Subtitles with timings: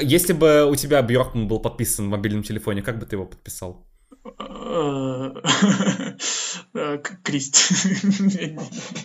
[0.00, 3.84] Если бы у тебя Бьоркман был подписан в мобильном телефоне, как бы ты его подписал?
[7.24, 7.72] Кристь.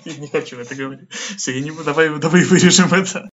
[0.06, 1.10] Я не хочу это говорить.
[1.12, 3.28] Все, давай, давай вырежем это.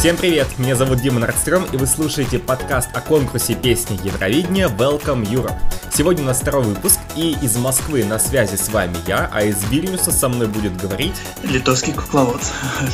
[0.00, 5.30] Всем привет, меня зовут Дима Нордстрём, и вы слушаете подкаст о конкурсе песни Евровидения Welcome
[5.30, 5.58] Europe.
[5.92, 9.62] Сегодня у нас второй выпуск, и из Москвы на связи с вами я, а из
[9.64, 11.12] Вильнюса со мной будет говорить...
[11.42, 12.40] Литовский кукловод.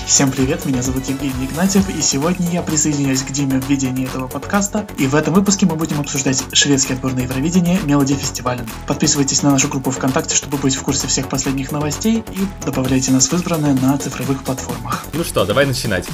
[0.05, 4.27] Всем привет, меня зовут Евгений Игнатьев, и сегодня я присоединяюсь к Диме в ведении этого
[4.27, 8.67] подкаста, и в этом выпуске мы будем обсуждать шведский отбор на Евровидение Мелоди Фестиваля.
[8.89, 13.29] Подписывайтесь на нашу группу ВКонтакте, чтобы быть в курсе всех последних новостей, и добавляйте нас
[13.29, 15.05] в избранное на цифровых платформах.
[15.13, 16.05] Ну что, давай начинать.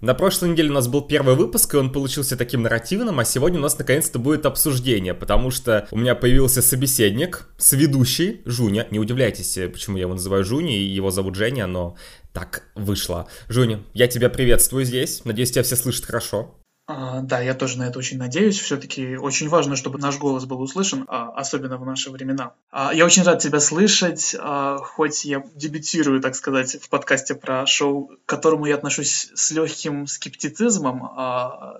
[0.00, 3.58] На прошлой неделе у нас был первый выпуск, и он получился таким нарративным, а сегодня
[3.58, 8.86] у нас наконец-то будет обсуждение, потому что у меня появился собеседник, сведущий, Жуня.
[8.92, 11.96] Не удивляйтесь, почему я его называю Жуни, его зовут Женя, но
[12.32, 13.26] так вышло.
[13.48, 16.54] Жуня, я тебя приветствую здесь, надеюсь, тебя все слышат хорошо.
[16.88, 18.58] А, да, я тоже на это очень надеюсь.
[18.58, 22.52] Все-таки очень важно, чтобы наш голос был услышан, а, особенно в наши времена.
[22.70, 24.34] А, я очень рад тебя слышать,
[24.78, 30.06] хоть я дебютирую, так сказать, в подкасте про шоу, к которому я отношусь с легким
[30.06, 31.10] скептицизмом.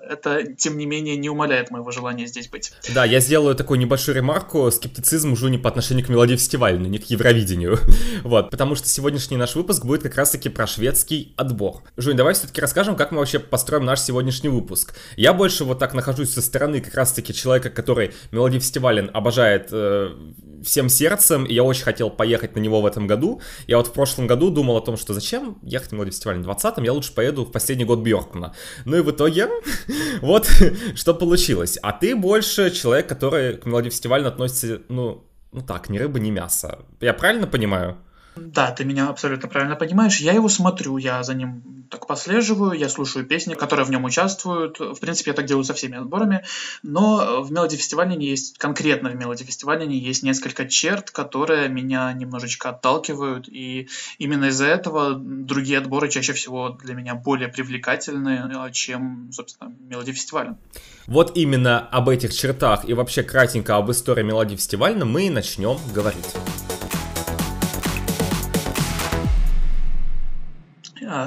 [0.09, 2.73] Это, тем не менее, не умаляет моего желания здесь быть.
[2.95, 4.71] Да, я сделаю такую небольшую ремарку.
[4.71, 7.79] Скептицизм уже не по отношению к мелодии фестиваля, но не к Евровидению.
[8.25, 11.83] вот, потому что сегодняшний наш выпуск будет как раз-таки про шведский отбор.
[11.97, 14.98] Жунь, давай все-таки расскажем, как мы вообще построим наш сегодняшний выпуск.
[15.17, 20.15] Я больше вот так нахожусь со стороны как раз-таки человека, который Мелодий Фестивален обожает э,
[20.63, 23.41] всем сердцем, и я очень хотел поехать на него в этом году.
[23.67, 26.49] Я вот в прошлом году думал о том, что зачем ехать на Мелодий Фестивален в
[26.49, 28.55] 20-м, я лучше поеду в последний год Бьоркмана.
[28.85, 29.49] Ну и в итоге
[30.21, 30.49] вот
[30.95, 31.79] что получилось.
[31.83, 36.31] А ты больше человек, который к Мелодий Фестивален относится, ну, ну так, ни рыба, ни
[36.31, 36.81] мясо.
[37.01, 37.99] Я правильно понимаю?
[38.47, 40.21] Да, ты меня абсолютно правильно понимаешь.
[40.21, 44.79] Я его смотрю, я за ним так послеживаю, я слушаю песни, которые в нем участвуют.
[44.79, 46.45] В принципе, я так делаю со всеми отборами.
[46.83, 52.71] Но в Мелоди Фестивале есть, конкретно в Мелоди Фестивале есть несколько черт, которые меня немножечко
[52.71, 53.49] отталкивают.
[53.49, 53.89] И
[54.19, 60.59] именно из-за этого другие отборы чаще всего для меня более привлекательны, чем, собственно, Мелоди Фестиваля.
[61.07, 65.79] Вот именно об этих чертах и вообще кратенько об истории Мелоди Фестиваля мы и начнем
[65.95, 66.35] говорить.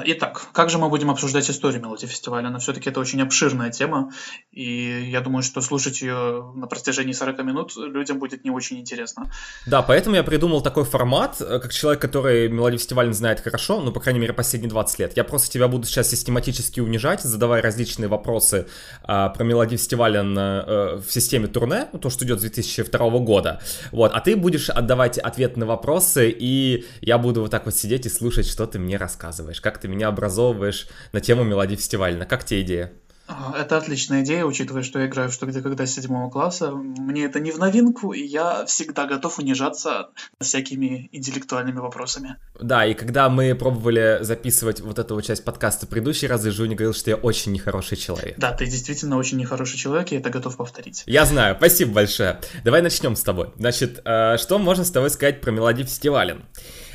[0.04, 2.48] Итак, как же мы будем обсуждать историю Мелоди фестиваля?
[2.48, 4.12] Она все-таки это очень обширная тема,
[4.52, 9.30] и я думаю, что слушать ее на протяжении 40 минут людям будет не очень интересно.
[9.66, 13.92] Да, поэтому я придумал такой формат, э, как человек, который Мелоди фестиваль знает хорошо, ну,
[13.92, 15.16] по крайней мере, последние 20 лет.
[15.16, 18.66] Я просто тебя буду сейчас систематически унижать, задавая различные вопросы
[19.02, 23.60] а, про Мелоди фестиваля а, в системе турне, ну, то, что идет с 2002 года.
[23.90, 28.06] Вот, а ты будешь отдавать ответ на вопросы, и я буду вот так вот сидеть
[28.06, 32.24] и слушать, что ты мне рассказываешь, как ты меня образовываешь на тему мелодии фестиваля.
[32.24, 32.92] Как тебе идея?
[33.32, 36.70] А, это отличная идея, учитывая, что я играю в «Что, где, когда» с седьмого класса.
[36.72, 40.10] Мне это не в новинку, и я всегда готов унижаться
[40.40, 42.36] всякими интеллектуальными вопросами.
[42.60, 46.74] Да, и когда мы пробовали записывать вот эту вот часть подкаста в предыдущие разы, Жуни
[46.74, 48.34] говорил, что я очень нехороший человек.
[48.38, 51.04] Да, ты действительно очень нехороший человек, и это готов повторить.
[51.06, 52.40] Я знаю, спасибо большое.
[52.64, 53.52] Давай начнем с тобой.
[53.56, 56.42] Значит, э, что можно с тобой сказать про мелодии фестиваля?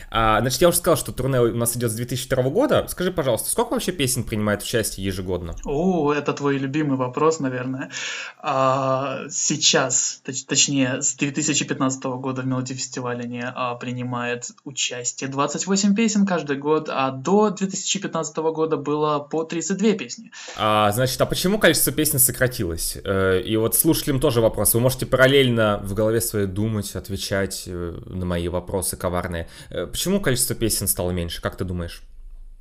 [0.10, 2.86] А, значит, я уже сказал, что турне у нас идет с 2002 года.
[2.90, 5.56] Скажи, пожалуйста, сколько вообще песен принимает участие ежегодно?
[5.66, 7.92] О, это твой любимый вопрос, наверное.
[8.40, 13.18] А, сейчас, точ, точнее, с 2015 года в Мелоди фестивале
[13.56, 20.32] а, принимает участие 28 песен каждый год, а до 2015 года было по 32 песни.
[20.58, 22.98] А, значит, а почему количество песен сократилось?
[23.04, 24.74] Э, и вот слушателям тоже вопрос.
[24.74, 30.22] Вы можете параллельно в голове своей думать, отвечать э, на мои вопросы коварные э, Почему
[30.22, 32.04] количество песен стало меньше, как ты думаешь?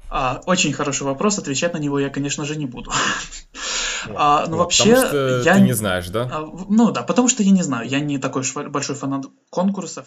[0.09, 2.91] А, очень хороший вопрос, отвечать на него я, конечно же, не буду.
[4.15, 5.55] а, ну, вот, вообще, потому что я...
[5.57, 6.31] ты не знаешь, да?
[6.33, 10.07] А, ну да, потому что я не знаю, я не такой большой фанат конкурсов.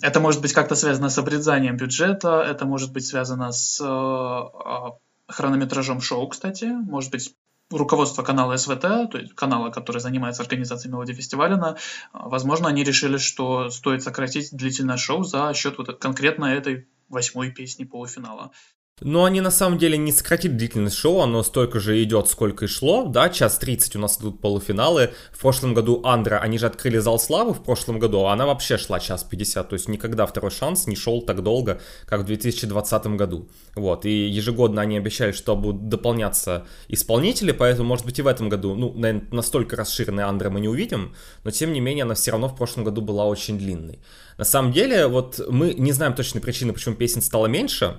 [0.00, 6.00] Это может быть как-то связано с обрезанием бюджета, это может быть связано с э, хронометражом
[6.00, 7.34] шоу, кстати, может быть
[7.70, 11.76] руководство канала СВТ, то есть канала, который занимается организацией мелодии фестиваля,
[12.12, 17.84] возможно, они решили, что стоит сократить длительное шоу за счет вот конкретно этой восьмой песни
[17.84, 18.52] полуфинала.
[19.00, 22.68] Но они на самом деле не сократили длительность шоу, оно столько же идет, сколько и
[22.68, 25.10] шло, да, час 30 у нас идут полуфиналы.
[25.32, 28.78] В прошлом году Андра, они же открыли зал славы в прошлом году, а она вообще
[28.78, 33.06] шла час 50, то есть никогда второй шанс не шел так долго, как в 2020
[33.16, 33.48] году.
[33.74, 38.48] Вот, и ежегодно они обещают, что будут дополняться исполнители, поэтому, может быть, и в этом
[38.48, 42.30] году, ну, наверное, настолько расширенной Андра мы не увидим, но тем не менее она все
[42.30, 43.98] равно в прошлом году была очень длинной.
[44.38, 47.98] На самом деле, вот мы не знаем точной причины, почему песен стало меньше,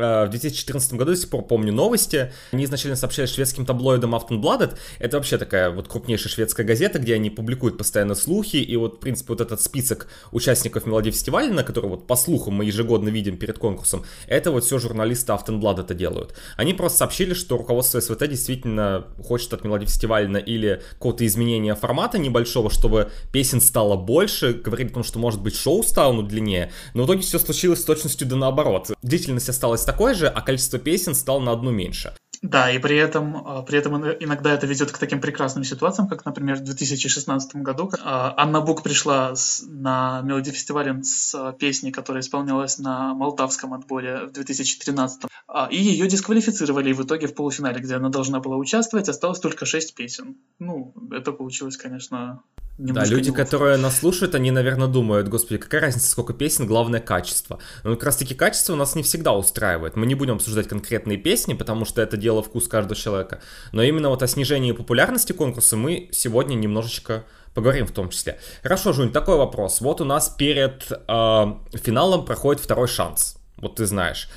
[0.00, 5.16] в 2014 году, до сих пор помню новости, они изначально сообщали шведским таблоидом Aftonbladet, это
[5.16, 9.32] вообще такая вот крупнейшая шведская газета, где они публикуют постоянно слухи, и вот, в принципе,
[9.32, 13.58] вот этот список участников Мелодии фестиваля, на который вот по слухам мы ежегодно видим перед
[13.58, 16.34] конкурсом, это вот все журналисты Aftonbladet делают.
[16.56, 22.18] Они просто сообщили, что руководство СВТ действительно хочет от Мелодии фестиваля или какого-то изменения формата
[22.18, 27.02] небольшого, чтобы песен стало больше, говорили о том, что может быть шоу стало длиннее, но
[27.02, 28.90] в итоге все случилось с точностью да наоборот.
[29.02, 32.12] Длительность осталась такое же, а количество песен стало на одну меньше.
[32.42, 36.24] Да, и при этом, а, при этом иногда это ведет к таким прекрасным ситуациям, как,
[36.24, 39.34] например, в 2016 году а, Анна Бук пришла
[39.66, 46.06] на Мелоди фестивале с песней, которая исполнялась на молдавском отборе в 2013 а, и ее
[46.06, 50.36] дисквалифицировали, и в итоге в полуфинале, где она должна была участвовать, осталось только шесть песен.
[50.58, 52.42] Ну, это получилось, конечно,
[52.80, 57.58] да, люди, которые нас слушают, они, наверное, думают, господи, какая разница, сколько песен, главное качество.
[57.84, 59.96] Но как раз таки качество нас не всегда устраивает.
[59.96, 63.42] Мы не будем обсуждать конкретные песни, потому что это дело вкус каждого человека.
[63.72, 67.24] Но именно вот о снижении популярности конкурса мы сегодня немножечко
[67.54, 68.38] поговорим в том числе.
[68.62, 69.80] Хорошо, Жунь, такой вопрос.
[69.80, 73.36] Вот у нас перед э, финалом проходит второй шанс.
[73.58, 74.30] Вот ты знаешь.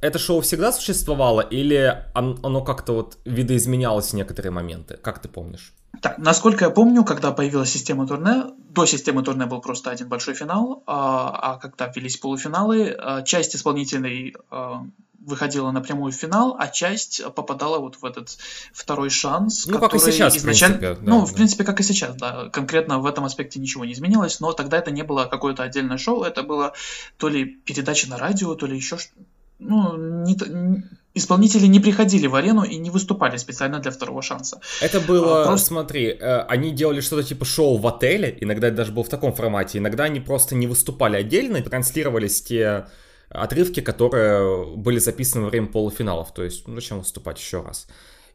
[0.00, 4.96] Это шоу всегда существовало или оно как-то вот видоизменялось в некоторые моменты?
[4.96, 5.74] Как ты помнишь?
[6.00, 10.34] Так, насколько я помню, когда появилась система турне, до системы турне был просто один большой
[10.34, 14.86] финал, а, а когда ввелись полуфиналы, а, часть исполнителей а,
[15.20, 18.38] выходила напрямую в финал, а часть попадала вот в этот
[18.72, 21.26] второй шанс, ну, который как и сейчас, изначально, в принципе, да, ну, да.
[21.26, 24.78] в принципе, как и сейчас, да, конкретно в этом аспекте ничего не изменилось, но тогда
[24.78, 26.72] это не было какое-то отдельное шоу, это было
[27.18, 29.12] то ли передача на радио, то ли еще что
[29.64, 30.36] ну, не,
[31.14, 34.60] исполнители не приходили в арену и не выступали специально для второго шанса.
[34.80, 35.68] Это было, а, просто...
[35.68, 39.32] смотри, э, они делали что-то типа шоу в отеле, иногда это даже было в таком
[39.32, 42.86] формате, иногда они просто не выступали отдельно, и транслировались те
[43.28, 47.86] отрывки, которые были записаны во время полуфиналов, то есть ну, зачем выступать еще раз.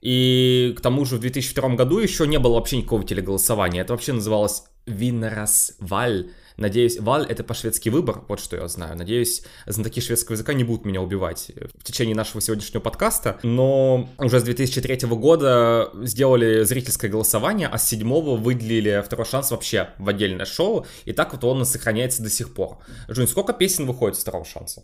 [0.01, 4.13] И к тому же в 2002 году еще не было вообще никакого телеголосования, это вообще
[4.13, 8.98] называлось Виннерасваль, Надеюсь, Валь— это по-шведски выбор, вот что я знаю.
[8.98, 14.39] Надеюсь, знатоки шведского языка не будут меня убивать в течение нашего сегодняшнего подкаста, но уже
[14.39, 20.45] с 2003 года сделали зрительское голосование, а с седьмого выделили второй шанс вообще в отдельное
[20.45, 22.80] шоу, и так вот он сохраняется до сих пор.
[23.07, 24.83] Жунь, сколько песен выходит с второго шанса?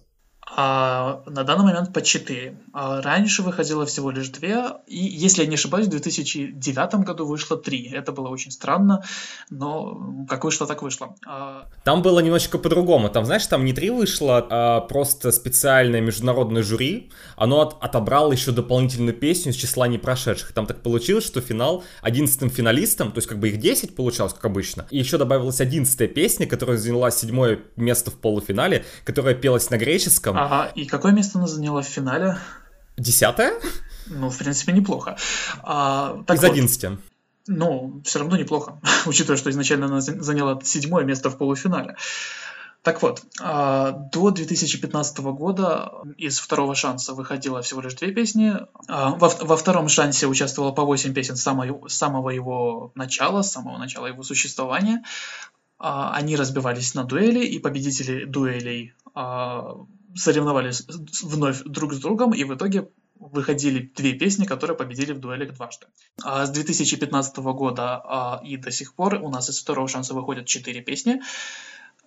[0.56, 2.58] А на данный момент по 4.
[2.74, 7.58] А раньше выходило всего лишь 2, и, если я не ошибаюсь, в 2009 году вышло
[7.58, 7.92] 3.
[7.94, 9.04] Это было очень странно,
[9.50, 11.16] но как вышло, так вышло.
[11.26, 11.68] А...
[11.84, 13.10] Там было немножечко по-другому.
[13.10, 17.12] Там, знаешь, там не 3 вышло, а просто специальное международное жюри.
[17.36, 20.54] Оно от отобрало еще дополнительную песню из числа непрошедших.
[20.54, 24.46] Там так получилось, что финал 11 финалистом, то есть как бы их 10 получалось, как
[24.46, 24.86] обычно.
[24.90, 30.38] И еще добавилась 11 песня, которая заняла седьмое место в полуфинале, которая пелась на греческом.
[30.44, 32.38] Ага, и какое место она заняла в финале?
[32.98, 33.54] Десятое?
[34.08, 35.16] Ну, в принципе, неплохо.
[35.62, 37.00] А, так Из вот, 11.
[37.48, 41.96] Ну, все равно неплохо, учитывая, что изначально она заняла седьмое место в полуфинале.
[42.82, 48.54] Так вот, а, до 2015 года из второго шанса выходило всего лишь две песни.
[48.90, 53.44] А, во, во втором шансе участвовало по 8 песен с самого, с самого его начала,
[53.44, 55.04] с самого начала его существования.
[55.80, 58.94] А, они разбивались на дуэли, и победители дуэлей
[60.16, 60.86] соревновались
[61.22, 65.88] вновь друг с другом, и в итоге выходили две песни, которые победили в дуэлях дважды.
[66.24, 70.46] А с 2015 года а, и до сих пор у нас из второго шанса выходят
[70.46, 71.22] четыре песни.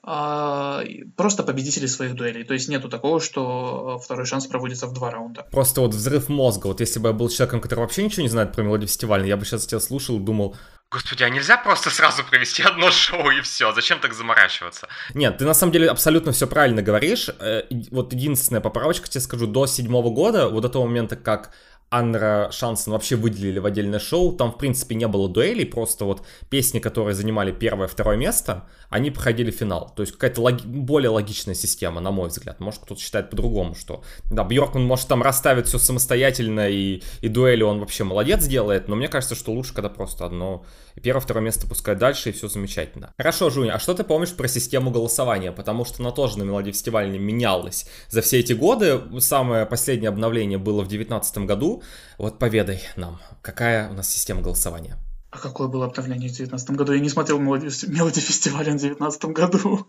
[0.03, 0.85] А,
[1.17, 2.45] просто победители своих дуэлей.
[2.45, 5.47] То есть нету такого, что второй шанс проводится в два раунда.
[5.51, 6.69] Просто вот взрыв мозга.
[6.69, 9.37] Вот если бы я был человеком, который вообще ничего не знает про мелодию фестивальный, я
[9.37, 10.55] бы сейчас тебя слушал и думал,
[10.91, 13.73] Господи, а нельзя просто сразу провести одно шоу и все?
[13.73, 14.87] Зачем так заморачиваться?
[15.15, 17.29] Нет, ты на самом деле абсолютно все правильно говоришь.
[17.41, 21.51] Э, вот единственная поправочка, тебе скажу, до седьмого года, вот до того момента, как
[21.89, 24.33] Анра Шансон вообще выделили в отдельное шоу.
[24.33, 29.11] Там, в принципе, не было дуэлей, просто вот песни, которые занимали первое, второе место, они
[29.11, 29.93] проходили финал.
[29.95, 32.59] То есть какая-то логи- более логичная система, на мой взгляд.
[32.59, 37.63] Может, кто-то считает по-другому, что да, Бьоркман может там расставить все самостоятельно и, и дуэли
[37.63, 40.65] он вообще молодец делает, но мне кажется, что лучше, когда просто одно
[41.01, 43.13] первое, второе место пускай дальше и все замечательно.
[43.17, 45.53] Хорошо, Жуня, а что ты помнишь про систему голосования?
[45.53, 49.01] Потому что она тоже на Мелодии фестивале менялась за все эти годы.
[49.21, 51.83] Самое последнее обновление было в 2019 году.
[52.19, 54.99] Вот поведай нам, какая у нас система голосования?
[55.37, 56.93] А какое было обновление в 2019 году?
[56.93, 59.87] Я не смотрел Мелоди фестиваля в 2019 году.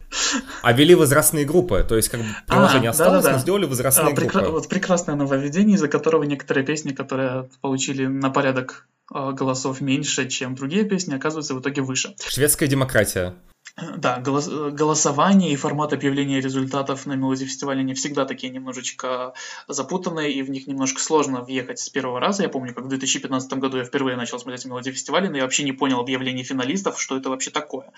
[0.61, 3.33] А вели возрастные группы, то есть как бы приложение а, осталось, да, да, да.
[3.35, 4.39] но сделали возрастные а, группы.
[4.49, 10.55] Вот прекрасное нововведение, из-за которого некоторые песни, которые получили на порядок а, голосов меньше, чем
[10.55, 12.15] другие песни, оказываются в итоге выше.
[12.27, 13.35] Шведская демократия.
[13.97, 19.33] Да, голос, голосование и формат объявления результатов на Мелодии фестивале не всегда такие немножечко
[19.67, 22.43] запутанные, и в них немножко сложно въехать с первого раза.
[22.43, 25.63] Я помню, как в 2015 году я впервые начал смотреть Мелодии фестиваля, но я вообще
[25.63, 27.91] не понял объявление финалистов, что это вообще такое.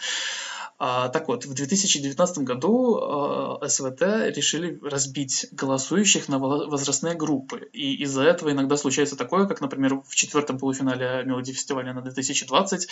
[0.81, 4.01] А, так вот, в 2019 году а, СВТ
[4.35, 7.67] решили разбить голосующих на возрастные группы.
[7.73, 12.87] И из-за этого иногда случается такое, как, например, в четвертом полуфинале Мелодии фестиваля на 2020,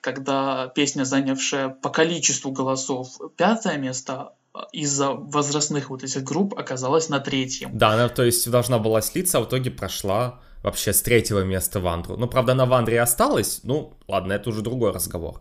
[0.00, 4.34] когда песня, занявшая по количеству голосов пятое место,
[4.72, 7.76] из-за возрастных вот этих групп оказалась на третьем.
[7.76, 11.80] Да, она, то есть должна была слиться, а в итоге прошла вообще с третьего места
[11.80, 12.16] в Андру.
[12.16, 15.40] Ну, правда, она в Андре осталась, ну, ладно, это уже другой разговор.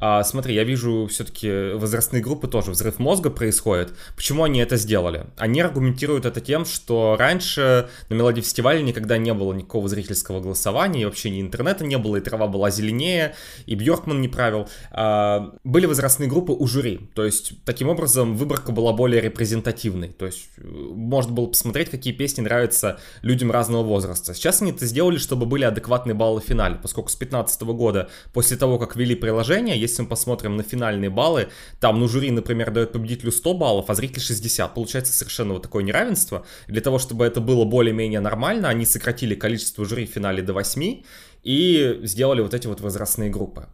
[0.00, 3.92] А, смотри, я вижу все-таки возрастные группы тоже, взрыв мозга происходит.
[4.16, 5.26] Почему они это сделали?
[5.36, 11.02] Они аргументируют это тем, что раньше на Мелодии фестивале никогда не было никакого зрительского голосования,
[11.02, 13.34] и вообще ни интернета не было, и трава была зеленее,
[13.66, 14.68] и Бьоркман не правил.
[14.90, 20.26] А, были возрастные группы у жюри, то есть таким образом выборка была более репрезентативной, то
[20.26, 24.34] есть можно было посмотреть, какие песни нравятся людям разного возраста.
[24.34, 28.56] Сейчас они это сделали, чтобы были адекватные баллы в финале, поскольку с 2015 года, после
[28.56, 31.48] того, как ввели приложение, если мы посмотрим на финальные баллы,
[31.80, 34.74] там, ну, жюри, например, дает победителю 100 баллов, а зритель 60.
[34.74, 36.46] Получается совершенно вот такое неравенство.
[36.66, 41.02] Для того, чтобы это было более-менее нормально, они сократили количество жюри в финале до 8
[41.42, 43.66] и сделали вот эти вот возрастные группы.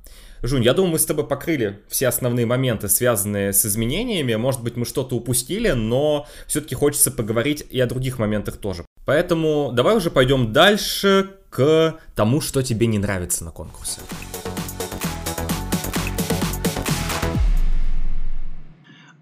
[0.43, 4.35] Жунь, я думаю, мы с тобой покрыли все основные моменты, связанные с изменениями.
[4.35, 8.85] Может быть, мы что-то упустили, но все-таки хочется поговорить и о других моментах тоже.
[9.07, 14.01] Поэтому давай уже пойдем дальше к тому, что тебе не нравится на конкурсе.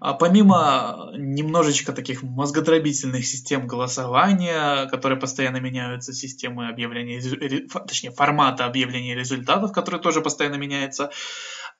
[0.03, 7.21] А помимо немножечко таких мозгодробительных систем голосования, которые постоянно меняются, системы объявления,
[7.87, 11.11] точнее, формата объявления результатов, который тоже постоянно меняется,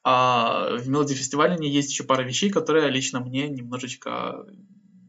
[0.05, 4.45] а в Мелоди фестивале есть еще пара вещей, которые лично мне немножечко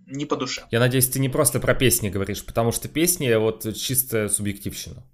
[0.08, 0.64] не по душе.
[0.72, 5.04] Я надеюсь, ты не просто про песни говоришь, потому что песни вот чисто субъективщина.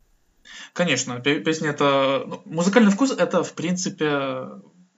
[0.72, 2.24] Конечно, песня это...
[2.26, 4.46] Ну, музыкальный вкус это, в принципе,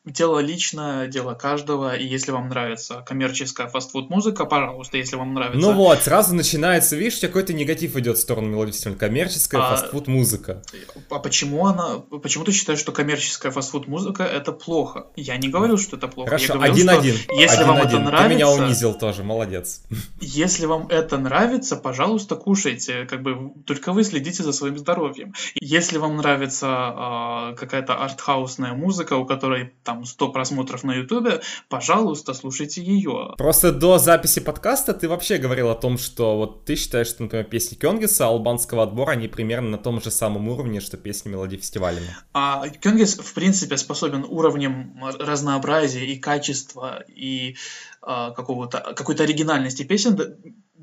[0.04, 5.60] дело личное, дело каждого, и если вам нравится коммерческая фастфуд-музыка, пожалуйста, если вам нравится...
[5.60, 10.62] Ну вот, сразу начинается, видишь, какой-то негатив идет в сторону мелодии коммерческая а, фастфуд-музыка.
[11.10, 11.98] А почему она...
[12.22, 15.06] Почему ты считаешь, что коммерческая фастфуд-музыка это плохо?
[15.14, 16.30] Я не говорил, что это плохо.
[16.30, 17.14] Хорошо, один-один.
[17.30, 17.88] Если один, вам один.
[17.88, 18.28] это нравится...
[18.28, 19.82] Ты меня унизил тоже, молодец.
[20.20, 25.34] Если вам это нравится, пожалуйста, кушайте, как бы, только вы следите за своим здоровьем.
[25.60, 31.42] Если вам нравится э, какая-то артхаусная музыка, у которой там там 100 просмотров на ютубе,
[31.68, 33.34] пожалуйста, слушайте ее.
[33.36, 37.44] Просто до записи подкаста ты вообще говорил о том, что вот ты считаешь, что, например,
[37.44, 42.06] песни Кёнгиса, албанского отбора, они примерно на том же самом уровне, что песни мелодии фестивалями.
[42.32, 47.56] А Кёнгис, в принципе, способен уровнем разнообразия и качества и
[48.00, 50.16] а, какого-то какой-то оригинальности песен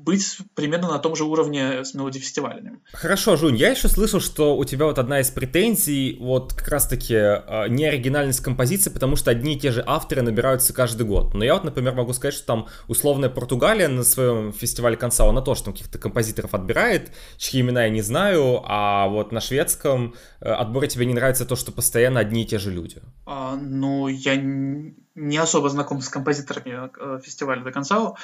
[0.04, 2.80] быть примерно на том же уровне с мелодий фестивалями.
[2.92, 7.14] Хорошо, Жунь, я еще слышал, что у тебя вот одна из претензий вот как раз-таки
[7.14, 11.34] э, не оригинальность композиции, потому что одни и те же авторы набираются каждый год.
[11.34, 15.42] Но я вот, например, могу сказать, что там условная Португалия на своем фестивале конца, она
[15.42, 20.48] тоже там каких-то композиторов отбирает, чьи имена я не знаю, а вот на шведском э,
[20.48, 23.02] отборе тебе не нравится то, что постоянно одни и те же люди.
[23.26, 28.14] А, ну, я не особо знаком с композиторами э, фестиваля до конца.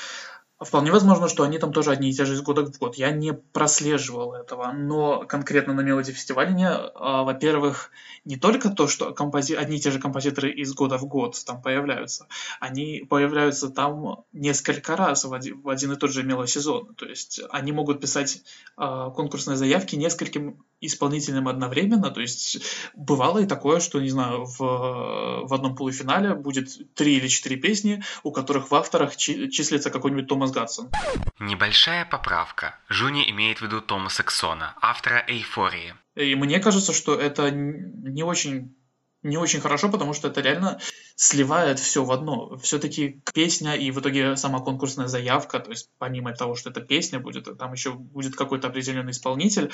[0.58, 2.94] Вполне возможно, что они там тоже одни и те же из года в год.
[2.94, 6.46] Я не прослеживал этого, но конкретно на Мелоди фестивале,
[6.94, 7.90] а, во-первых,
[8.24, 9.54] не только то, что компози...
[9.54, 12.26] одни и те же композиторы из года в год там появляются,
[12.58, 16.94] они появляются там несколько раз в один, в один и тот же мелосезон.
[16.94, 18.42] То есть они могут писать
[18.78, 22.10] а, конкурсные заявки нескольким исполнителем одновременно.
[22.10, 22.62] То есть
[22.94, 28.02] бывало и такое, что, не знаю, в, в одном полуфинале будет три или четыре песни,
[28.22, 30.90] у которых в авторах чи- числится какой-нибудь Томас Гадсон.
[31.38, 32.78] Небольшая поправка.
[32.88, 35.94] Жуни имеет в виду Томаса Ксона, автора «Эйфории».
[36.14, 38.74] И мне кажется, что это не очень
[39.22, 40.78] не очень хорошо, потому что это реально
[41.16, 42.56] сливает все в одно.
[42.58, 47.18] Все-таки песня и в итоге сама конкурсная заявка, то есть помимо того, что это песня
[47.18, 49.72] будет, там еще будет какой-то определенный исполнитель,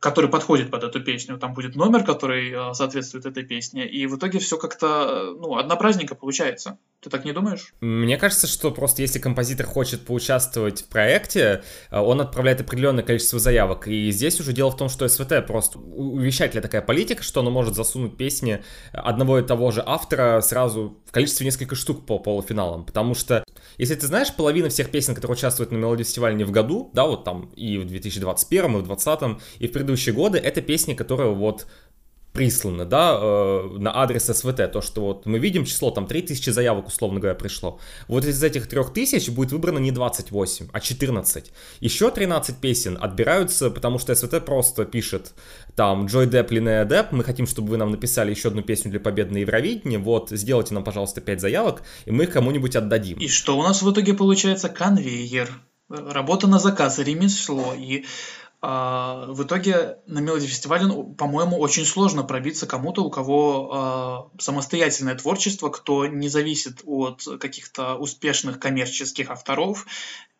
[0.00, 1.38] который подходит под эту песню.
[1.38, 3.86] Там будет номер, который э, соответствует этой песне.
[3.86, 6.78] И в итоге все как-то, ну, однообразненько получается.
[7.00, 7.74] Ты так не думаешь?
[7.80, 13.38] Мне кажется, что просто если композитор хочет поучаствовать в проекте, э, он отправляет определенное количество
[13.38, 13.88] заявок.
[13.88, 17.74] И здесь уже дело в том, что СВТ просто увещательная такая политика, что она может
[17.74, 22.84] засунуть песни одного и того же автора сразу в количестве несколько штук по полуфиналам.
[22.84, 23.44] Потому что,
[23.78, 27.06] если ты знаешь, половина всех песен, которые участвуют на Мелодии фестивале не в году, да,
[27.06, 31.34] вот там и в 2021, и в 2020, и в предыдущие годы, это песни, которые
[31.34, 31.66] вот
[32.32, 36.86] присланы, да, э, на адрес СВТ, то, что вот мы видим число, там 3000 заявок,
[36.86, 37.80] условно говоря, пришло.
[38.08, 41.52] Вот из этих 3000 будет выбрано не 28, а 14.
[41.80, 45.34] Еще 13 песен отбираются, потому что СВТ просто пишет,
[45.74, 49.00] там, Джой Депп, Линея Депп, мы хотим, чтобы вы нам написали еще одну песню для
[49.00, 53.18] победы на Евровидении, вот, сделайте нам, пожалуйста, 5 заявок, и мы их кому-нибудь отдадим.
[53.18, 54.68] И что у нас в итоге получается?
[54.68, 55.50] Конвейер.
[55.90, 57.74] Работа на заказ, ремесло.
[57.76, 58.04] И
[58.62, 65.14] в итоге на Мелоди фестивале, ну, по-моему, очень сложно пробиться кому-то, у кого э, самостоятельное
[65.14, 69.86] творчество, кто не зависит от каких-то успешных коммерческих авторов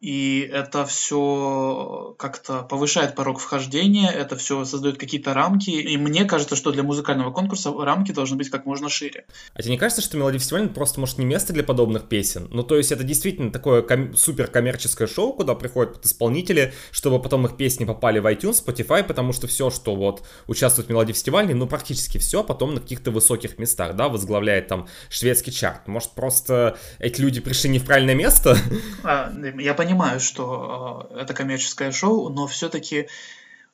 [0.01, 6.57] и это все как-то повышает порог вхождения, это все создает какие-то рамки, и мне кажется,
[6.57, 9.27] что для музыкального конкурса рамки должны быть как можно шире.
[9.53, 12.49] А тебе не кажется, что Мелодия фестиваль просто, может, не место для подобных песен?
[12.51, 17.45] Ну, то есть это действительно такое ком- супер коммерческое шоу, куда приходят исполнители, чтобы потом
[17.45, 21.55] их песни попали в iTunes, Spotify, потому что все, что вот участвует в Мелодии фестивале,
[21.55, 25.87] ну, практически все потом на каких-то высоких местах, да, возглавляет там шведский чарт.
[25.87, 28.57] Может, просто эти люди пришли не в правильное место?
[29.05, 33.09] А, я понимаю понимаю, что э, это коммерческое шоу, но все-таки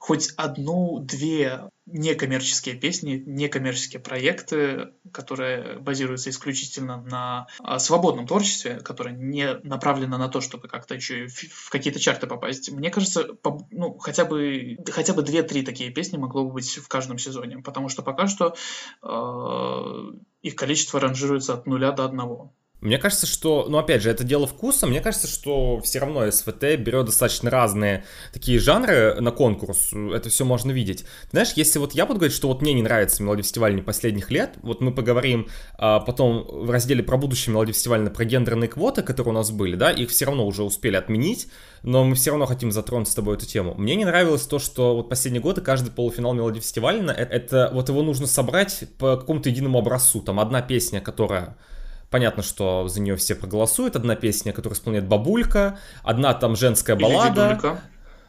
[0.06, 9.54] хоть одну-две некоммерческие песни, некоммерческие проекты, которые базируются исключительно на а, свободном творчестве, которое не
[9.64, 12.70] направлено на то, чтобы как-то еще в какие-то чарты попасть.
[12.70, 13.26] Мне кажется,
[13.72, 17.88] ну, хотя бы, хотя бы две-три такие песни могло бы быть в каждом сезоне, потому
[17.88, 18.54] что пока что
[19.02, 22.52] э, их количество ранжируется от нуля до одного.
[22.82, 24.86] Мне кажется, что, ну опять же, это дело вкуса.
[24.86, 28.04] Мне кажется, что все равно СВТ берет достаточно разные
[28.34, 29.92] такие жанры на конкурс.
[29.92, 31.06] Это все можно видеть.
[31.30, 34.56] Знаешь, если вот я буду говорить, что вот мне не нравится мелодия фестиваля последних лет,
[34.62, 39.32] вот мы поговорим а, потом в разделе про будущее мелодия фестиваля про гендерные квоты, которые
[39.32, 41.48] у нас были, да, их все равно уже успели отменить,
[41.82, 43.74] но мы все равно хотим затронуть с тобой эту тему.
[43.76, 47.88] Мне не нравилось то, что вот последние годы каждый полуфинал мелодии фестиваля, это, это вот
[47.88, 50.20] его нужно собрать по какому-то единому образцу.
[50.20, 51.56] Там одна песня, которая
[52.16, 53.94] Понятно, что за нее все проголосуют.
[53.94, 57.60] Одна песня, которую исполняет бабулька, одна там женская баллада.
[57.62, 57.78] Или.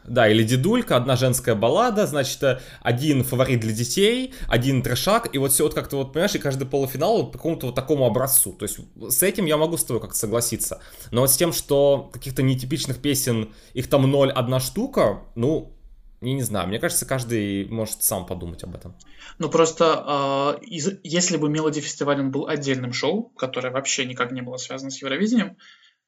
[0.04, 5.38] Да, или дедулька, одна женская баллада, значит, э, один фаворит для детей, один трешак, и
[5.38, 8.52] вот все вот как-то вот, понимаешь, и каждый полуфинал по какому-то вот такому образцу.
[8.52, 10.82] То есть с этим я могу с тобой как-то согласиться.
[11.10, 15.72] Но вот с тем, что каких-то нетипичных песен, их там ноль одна штука, ну,
[16.20, 18.96] я не знаю, мне кажется, каждый может сам подумать об этом.
[19.38, 24.56] Ну просто, из, если бы Мелоди Фестиваль был отдельным шоу, которое вообще никак не было
[24.56, 25.56] связано с Евровидением,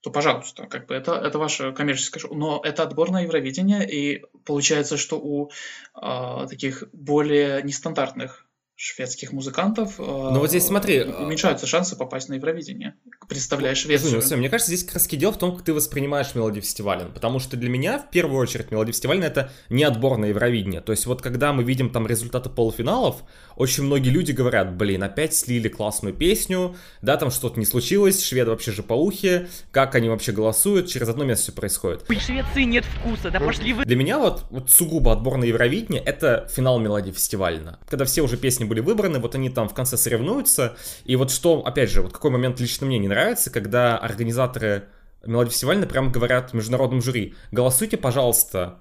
[0.03, 2.35] то, пожалуйста, как бы это, это ваше коммерческое шоу.
[2.35, 5.51] Но это отбор на Евровидение, и получается, что у
[5.95, 8.47] э, таких более нестандартных
[8.81, 12.95] шведских музыкантов, ну вот здесь смотри, э, уменьшаются шансы попасть на Евровидение,
[13.29, 14.23] представляя Швецию.
[14.23, 17.41] Слушай, мне кажется, здесь как раз дело в том, как ты воспринимаешь мелодию фестиваля, потому
[17.41, 21.05] что для меня в первую очередь мелодия фестиваля это не отбор на Евровидение, то есть
[21.05, 23.17] вот когда мы видим там результаты полуфиналов,
[23.55, 28.51] очень многие люди говорят, блин, опять слили классную песню, да, там что-то не случилось, шведы
[28.51, 32.09] вообще же паухи, как они вообще голосуют, через одно место все происходит.
[32.09, 33.85] В Швеции нет вкуса, да пошли вы...
[33.85, 38.39] Для меня вот, вот сугубо отбор на Евровидение это финал мелодии фестивальна, когда все уже
[38.39, 40.77] песни были выбраны, вот они там в конце соревнуются.
[41.05, 44.85] И вот что, опять же, вот какой момент лично мне не нравится, когда организаторы
[45.27, 48.79] Мелодии фестиваля прямо говорят международным жюри, голосуйте, пожалуйста,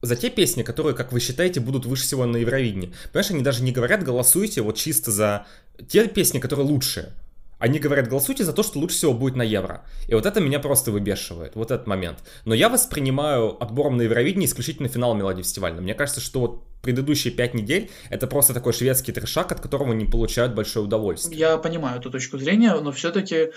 [0.00, 2.94] за те песни, которые, как вы считаете, будут выше всего на Евровидении.
[3.12, 5.46] Понимаешь, они даже не говорят, голосуйте вот чисто за
[5.88, 7.12] те песни, которые лучше.
[7.62, 9.86] Они говорят, голосуйте за то, что лучше всего будет на Евро.
[10.08, 12.18] И вот это меня просто выбешивает, вот этот момент.
[12.44, 15.80] Но я воспринимаю отбором на Евровидение исключительно финал мелодии фестиваля.
[15.80, 20.06] Мне кажется, что вот предыдущие пять недель это просто такой шведский трешак, от которого не
[20.06, 21.38] получают большое удовольствие.
[21.38, 23.52] Я понимаю эту точку зрения, но все-таки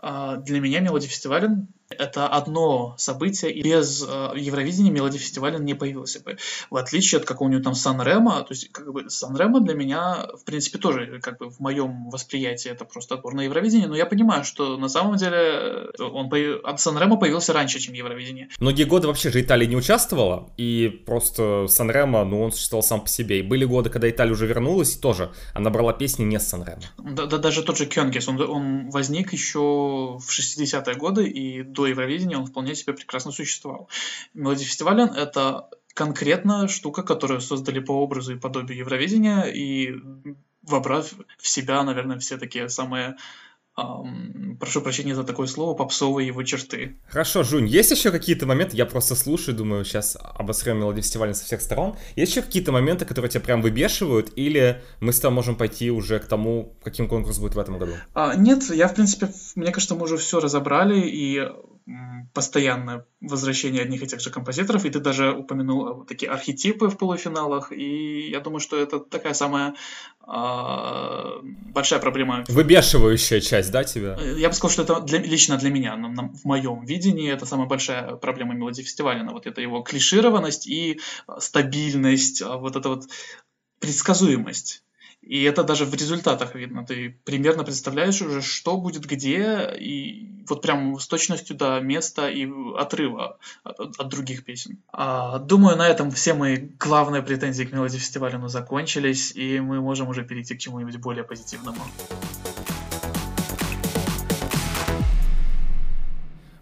[0.00, 5.74] а, для меня мелодия фестиваля Это одно событие, и без э, Евровидения Мелоди фестиваля не
[5.74, 6.38] появился бы.
[6.70, 10.44] В отличие от какого-нибудь там Сан Рема, то есть как бы Сан для меня, в
[10.44, 14.44] принципе, тоже как бы в моем восприятии это просто отбор на Евровидение, но я понимаю,
[14.44, 16.64] что на самом деле он появ...
[16.64, 18.48] от Сан появился раньше, чем Евровидение.
[18.60, 23.08] Многие годы вообще же Италия не участвовала, и просто Сан ну он существовал сам по
[23.08, 23.40] себе.
[23.40, 26.64] И были годы, когда Италия уже вернулась, и тоже она брала песни не с Сан
[26.64, 26.82] Рема.
[26.98, 29.58] Да, да, даже тот же Кёнгис, он, он возник еще
[30.18, 33.88] в 60-е годы, и до Евровидения он вполне себе прекрасно существовал.
[34.34, 39.94] Мелодия фестиваля— это конкретно штука, которую создали по образу и подобию Евровидения, и
[40.62, 43.16] вобрав в себя, наверное, все такие самые
[43.78, 46.98] эм, прошу прощения за такое слово, попсовые его черты.
[47.08, 51.44] Хорошо, Жунь, есть еще какие-то моменты, я просто слушаю, думаю, сейчас обосрем мелодию фестиваля со
[51.44, 51.96] всех сторон.
[52.14, 56.18] Есть еще какие-то моменты, которые тебя прям выбешивают, или мы с тобой можем пойти уже
[56.18, 57.92] к тому, каким конкурс будет в этом году?
[58.12, 61.48] А, нет, я, в принципе, мне кажется, мы уже все разобрали, и
[62.34, 66.88] постоянное возвращение одних и тех же композиторов, и ты даже упомянул э, вот такие архетипы
[66.88, 69.74] в полуфиналах, и я думаю, что это такая самая
[70.26, 71.24] э,
[71.72, 72.44] большая проблема.
[72.48, 74.16] Выбешивающая часть, да, тебя?
[74.20, 77.30] Э, я бы сказал, что это для, лично для меня, на, на, в моем видении,
[77.30, 81.00] это самая большая проблема мелодии фестиваля, вот это его клишированность и
[81.38, 83.04] стабильность, а вот эта вот
[83.80, 84.82] предсказуемость.
[85.22, 86.84] И это даже в результатах видно.
[86.84, 92.48] Ты примерно представляешь уже, что будет где, и вот прям с точностью до места и
[92.76, 94.78] отрыва от, от других песен.
[94.92, 99.80] А, думаю, на этом все мои главные претензии к мелодии фестиваля ну, закончились, и мы
[99.80, 101.80] можем уже перейти к чему-нибудь более позитивному.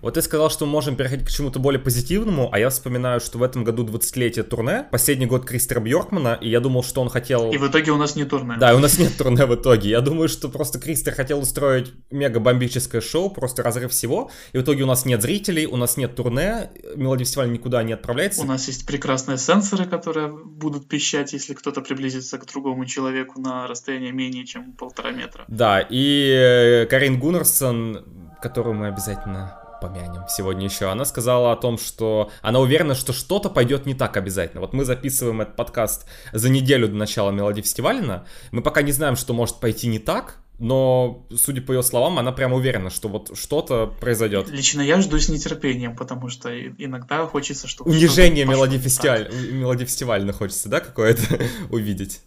[0.01, 3.39] Вот ты сказал, что мы можем переходить к чему-то более позитивному, а я вспоминаю, что
[3.39, 7.51] в этом году 20-летие турне, последний год Кристера Бьоркмана, и я думал, что он хотел...
[7.51, 8.57] И в итоге у нас не турне.
[8.61, 9.91] Да, у нас нет турне в итоге.
[9.91, 14.85] Я думаю, что просто Кристер хотел устроить мега-бомбическое шоу, просто разрыв всего, и в итоге
[14.85, 18.43] у нас нет зрителей, у нас нет турне, Мелодия фестиваля никуда не отправляется.
[18.43, 23.67] У нас есть прекрасные сенсоры, которые будут пищать, если кто-то приблизится к другому человеку на
[23.67, 25.45] расстояние менее чем полтора метра.
[25.49, 28.05] Да, и э, Карин Гуннерсон,
[28.41, 30.91] которую мы обязательно помянем сегодня еще.
[30.91, 34.61] Она сказала о том, что она уверена, что что-то пойдет не так обязательно.
[34.61, 38.25] Вот мы записываем этот подкаст за неделю до начала Мелодии фестиваля.
[38.51, 42.33] Мы пока не знаем, что может пойти не так, но, судя по ее словам, она
[42.33, 44.49] прям уверена, что вот что-то произойдет.
[44.49, 47.91] Lично я жду с нетерпением, потому что иногда хочется, чтобы...
[47.91, 51.23] Унижение мелодии фестиваля хочется, да, какое-то
[51.71, 52.23] увидеть?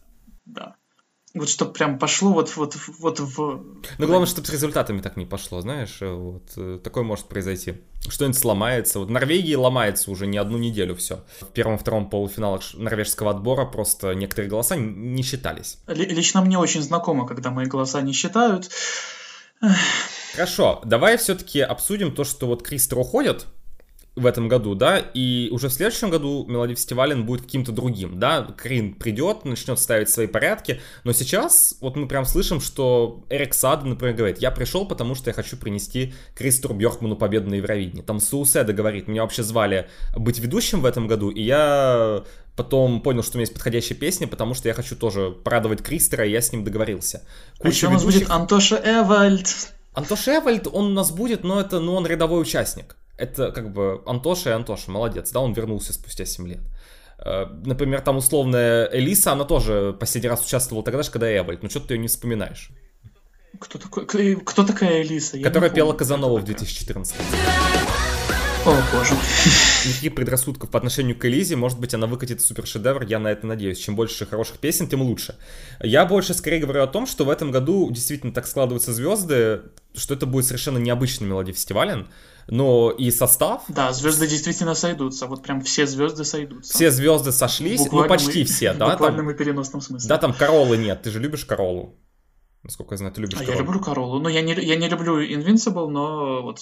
[0.45, 0.75] Да.
[1.33, 3.37] Вот чтобы прям пошло вот, вот, вот в...
[3.97, 7.75] Ну, главное, чтобы с результатами так не пошло, знаешь, э, вот э, такое может произойти.
[8.05, 8.99] Что-нибудь сломается.
[8.99, 11.23] Вот Норвегии ломается уже не одну неделю все.
[11.39, 15.77] В первом-втором полуфиналах норвежского отбора просто некоторые голоса не считались.
[15.87, 18.69] Лично мне очень знакомо, когда мои голоса не считают.
[20.33, 23.47] Хорошо, давай все-таки обсудим то, что вот Кристер уходит,
[24.15, 28.43] в этом году, да, и уже в следующем году Мелодий Фестивален будет каким-то другим, да,
[28.57, 33.85] Крин придет, начнет ставить свои порядки, но сейчас вот мы прям слышим, что Эрик Сад,
[33.85, 38.01] например, говорит, я пришел, потому что я хочу принести Кристору Бьоркману победу на Евровидении.
[38.01, 42.23] Там Сууседа говорит, меня вообще звали быть ведущим в этом году, и я
[42.57, 46.27] Потом понял, что у меня есть подходящая песня, потому что я хочу тоже порадовать Кристера,
[46.27, 47.23] и я с ним договорился.
[47.57, 47.89] Куча а ведущих...
[47.89, 49.47] у нас будет Антоша Эвальд.
[49.93, 54.01] Антоша Эвальд, он у нас будет, но это, ну, он рядовой участник это как бы
[54.05, 56.61] Антоша и Антоша, молодец, да, он вернулся спустя 7 лет.
[57.23, 61.69] Э, например, там условная Элиса, она тоже последний раз участвовала тогда же, когда Эвальд, но
[61.69, 62.71] что ты ее не вспоминаешь.
[63.59, 65.37] Кто, такой, кто такая Элиса?
[65.37, 67.15] Я Которая пела Казанова в 2014
[68.65, 69.13] О, боже.
[69.85, 73.45] Никаких предрассудков по отношению к Элизе, может быть, она выкатит супер шедевр, я на это
[73.45, 73.77] надеюсь.
[73.77, 75.35] Чем больше хороших песен, тем лучше.
[75.79, 79.61] Я больше скорее говорю о том, что в этом году действительно так складываются звезды,
[79.93, 82.07] что это будет совершенно необычный мелодий фестивален
[82.47, 83.63] но и состав...
[83.67, 86.73] Да, звезды действительно сойдутся, вот прям все звезды сойдутся.
[86.73, 88.87] Все звезды сошлись, ну почти и, все, да?
[88.87, 90.07] В буквальном там, и переносном смысле.
[90.07, 91.97] Да, там Королы нет, ты же любишь Королу.
[92.63, 93.53] Насколько я знаю, ты любишь а Королу.
[93.53, 96.59] Я люблю Королу, но я не, я не люблю Invincible, но вот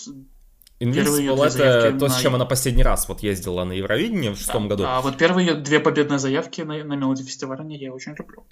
[0.79, 4.75] Invincible это то, с чем она последний раз вот ездила на Евровидение в шестом да.
[4.75, 4.83] году.
[4.87, 8.45] А вот первые две победные заявки на, на Мелоди фестиваля я очень люблю.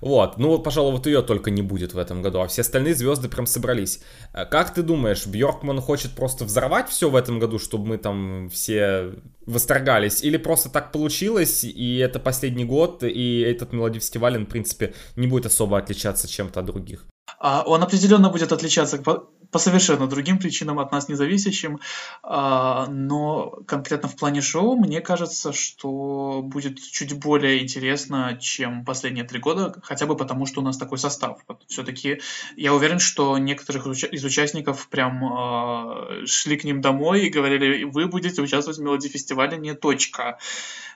[0.00, 2.94] Вот, ну вот, пожалуй, вот ее только не будет в этом году, а все остальные
[2.94, 4.00] звезды прям собрались.
[4.32, 8.48] Э, как ты думаешь, Бьоркман хочет просто взорвать все в этом году, чтобы мы там
[8.48, 9.12] все
[9.44, 14.94] восторгались, или просто так получилось, и это последний год, и этот Мелоди фестиваль, в принципе,
[15.16, 17.04] не будет особо отличаться чем-то от других?
[17.38, 21.80] А, Он определенно будет отличаться по, совершенно другим причинам от нас независящим,
[22.22, 29.24] а, но конкретно в плане шоу мне кажется, что будет чуть более интересно, чем последние
[29.24, 31.38] три года, хотя бы потому, что у нас такой состав.
[31.68, 32.20] Все-таки
[32.56, 38.06] я уверен, что некоторых из участников прям а, шли к ним домой и говорили, вы
[38.06, 40.38] будете участвовать в мелодии фестиваля, не точка.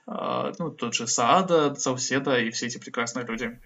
[0.06, 3.58] Ну, тот же Саада, Сауседа и все эти прекрасные люди.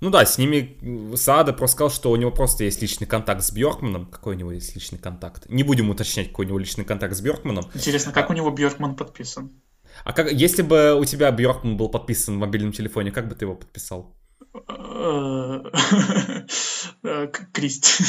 [0.00, 3.50] Ну да, с ними Саада просто сказал, что у него просто есть личный контакт с
[3.52, 4.06] Бьоркманом.
[4.06, 5.48] Какой у него есть личный контакт?
[5.48, 7.64] Не будем уточнять, какой у него личный контакт с Бьоркманом.
[7.74, 9.60] Интересно, как у него Бьоркман подписан?
[10.04, 13.44] А как, если бы у тебя Бьоркман был подписан в мобильном телефоне, как бы ты
[13.44, 14.14] его подписал?
[17.04, 18.00] Э, Кристь.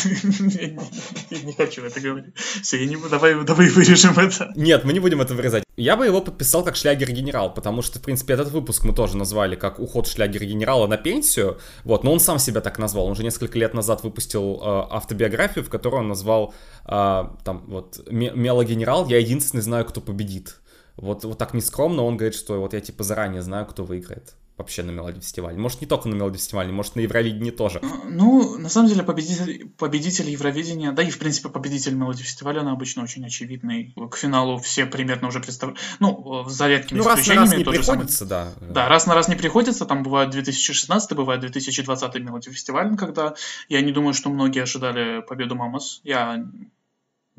[1.29, 2.35] Я не хочу это говорить.
[2.35, 3.09] Все, я не буду.
[3.09, 4.51] Давай, давай вырежем это.
[4.55, 5.63] Нет, мы не будем это вырезать.
[5.77, 9.55] Я бы его подписал как шлягер-генерал, потому что, в принципе, этот выпуск мы тоже назвали
[9.55, 11.59] как уход шлягер-генерала на пенсию.
[11.83, 13.05] Вот, но он сам себя так назвал.
[13.05, 16.53] Он уже несколько лет назад выпустил э, автобиографию, в которой он назвал
[16.85, 19.07] э, там вот мелогенерал.
[19.07, 20.61] Я единственный знаю, кто победит.
[20.97, 24.83] Вот, вот так нескромно он говорит, что вот я типа заранее знаю, кто выиграет вообще
[24.83, 25.57] на Мелоди фестивале.
[25.57, 27.81] Может, не только на Мелоди фестивале, может, на Евровидении тоже.
[28.05, 32.73] Ну, на самом деле, победитель, победитель Евровидения, да и, в принципе, победитель Мелоди фестиваля, она
[32.73, 33.93] обычно очень очевидный.
[34.11, 35.79] К финалу все примерно уже представляют.
[35.99, 37.45] Ну, за редкими ну, раз исключениями.
[37.45, 38.53] на раз не приходится, самое...
[38.59, 38.67] да.
[38.73, 39.85] Да, раз на раз не приходится.
[39.85, 43.33] Там бывает 2016, бывает 2020 Мелоди фестиваль, когда
[43.69, 46.01] я не думаю, что многие ожидали победу Мамас.
[46.03, 46.45] Я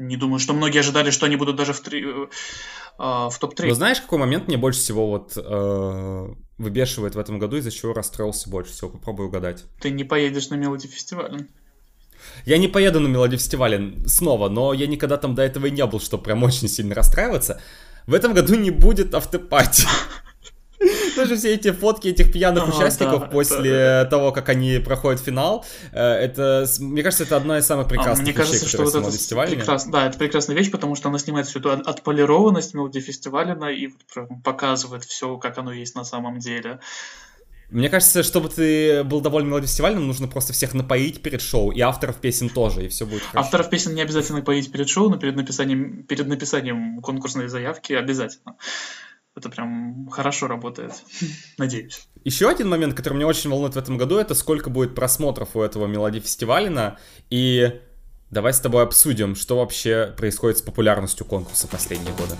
[0.00, 2.26] не думаю, что многие ожидали, что они будут даже в, три, э,
[2.98, 3.68] в топ-3.
[3.68, 7.92] Но знаешь, какой момент мне больше всего вот э, выбешивает в этом году, из-за чего
[7.92, 8.88] расстроился больше всего?
[8.88, 9.64] Попробуй угадать.
[9.80, 11.46] Ты не поедешь на Мелоди фестиваль.
[12.46, 15.84] Я не поеду на Мелоди фестивале снова, но я никогда там до этого и не
[15.84, 17.60] был, чтобы прям очень сильно расстраиваться.
[18.06, 19.86] В этом году не будет автопати.
[21.16, 24.10] Даже все эти фотки этих пьяных а, участников да, после это...
[24.10, 28.22] того, как они проходят финал, э, это, мне кажется, это одна из самых прекрасных а,
[28.22, 29.56] мне вещей, кажется, что вот это.
[29.56, 29.86] Прекрас...
[29.86, 33.88] Да, это прекрасная вещь, потому что она снимает всю эту отполированность мелодии фестиваля и
[34.44, 36.80] показывает все, как оно есть на самом деле.
[37.70, 42.16] Мне кажется, чтобы ты был доволен мелодифестивальным, нужно просто всех напоить перед шоу, и авторов
[42.16, 43.46] песен тоже, и все будет хорошо.
[43.46, 48.56] Авторов песен не обязательно поить перед шоу, но перед написанием, перед написанием конкурсной заявки обязательно.
[49.36, 50.92] Это прям хорошо работает.
[51.58, 52.08] Надеюсь.
[52.24, 55.62] Еще один момент, который меня очень волнует в этом году, это сколько будет просмотров у
[55.62, 56.98] этого мелодии фестиваля.
[57.30, 57.80] И
[58.30, 62.34] давай с тобой обсудим, что вообще происходит с популярностью конкурса последние годы.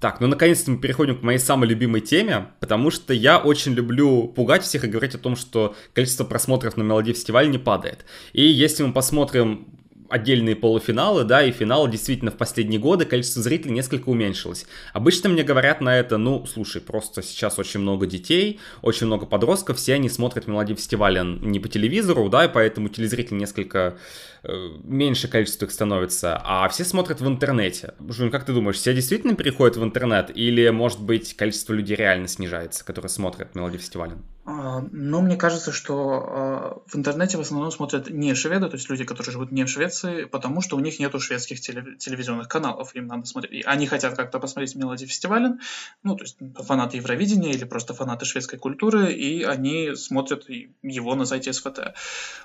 [0.00, 4.28] Так, ну наконец-то мы переходим к моей самой любимой теме, потому что я очень люблю
[4.28, 8.04] пугать всех и говорить о том, что количество просмотров на мелодии фестиваля не падает.
[8.34, 9.66] И если мы посмотрим
[10.08, 14.66] отдельные полуфиналы, да, и финалы действительно в последние годы количество зрителей несколько уменьшилось.
[14.92, 19.78] Обычно мне говорят на это, ну, слушай, просто сейчас очень много детей, очень много подростков,
[19.78, 23.96] все они смотрят мелодии фестиваля не по телевизору, да, и поэтому телезрители несколько
[24.42, 27.94] э, меньше количество их становится, а все смотрят в интернете.
[28.08, 32.28] Жун, как ты думаешь, все действительно переходят в интернет, или, может быть, количество людей реально
[32.28, 34.18] снижается, которые смотрят мелодии фестиваля?
[34.46, 38.90] А, ну, мне кажется, что а, в интернете в основном смотрят не шведы, то есть
[38.90, 43.06] люди, которые живут не в Швеции, потому что у них нету шведских телевизионных каналов, им
[43.06, 43.64] надо смотреть.
[43.64, 45.58] Они хотят как-то посмотреть мелодии фестиваля,
[46.02, 50.44] ну, то есть фанаты Евровидения или просто фанаты шведской культуры, и они смотрят
[50.82, 51.94] его на сайте СВТ.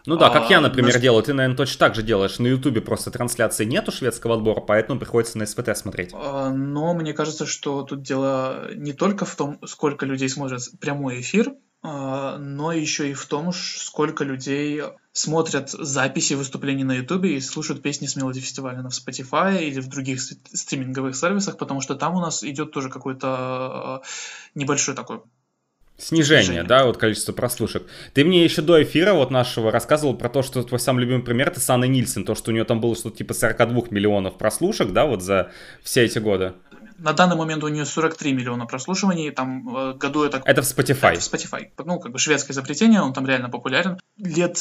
[0.06, 1.00] Ну да, как а, я, например, на...
[1.02, 1.24] делаю.
[1.24, 2.40] Ты, наверное, точно так же делаешь.
[2.40, 6.14] На Ютубе просто трансляции нету шведского отбора, поэтому приходится на СВТ смотреть.
[6.14, 11.50] Но мне кажется, что тут дело не только в том, сколько людей смотрят прямой эфир,
[11.50, 14.82] а, но еще и в том, сколько людей
[15.14, 19.88] смотрят записи выступлений на Ютубе и слушают песни с Мелоди фестиваля на Spotify или в
[19.88, 24.02] других стриминговых сервисах, потому что там у нас идет тоже какой-то а,
[24.56, 25.22] небольшой такой
[26.00, 27.84] Снижение, Снижение, да, вот количество прослушек.
[28.14, 31.50] Ты мне еще до эфира вот нашего рассказывал про то, что твой самый любимый пример
[31.50, 35.06] это Санна Нильсон, то, что у нее там было что-то типа 42 миллионов прослушек, да,
[35.06, 35.52] вот за
[35.84, 36.54] все эти годы.
[37.00, 40.42] На данный момент у нее 43 миллиона прослушиваний, там э, году это...
[40.46, 41.14] Это в Spotify.
[41.14, 41.72] Это в Spotify.
[41.86, 43.98] Ну, как бы шведское изобретение, он там реально популярен.
[44.18, 44.58] Лет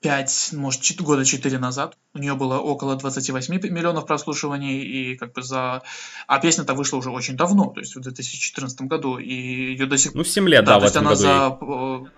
[0.00, 1.96] 5, может, 4, года 4 назад.
[2.14, 5.82] У нее было около 28 миллионов прослушиваний, и как бы за...
[6.26, 10.12] А песня-то вышла уже очень давно, то есть в 2014 году, и ее до сих
[10.12, 10.18] пор...
[10.18, 11.58] Ну, 7 лет, да, да то есть она году за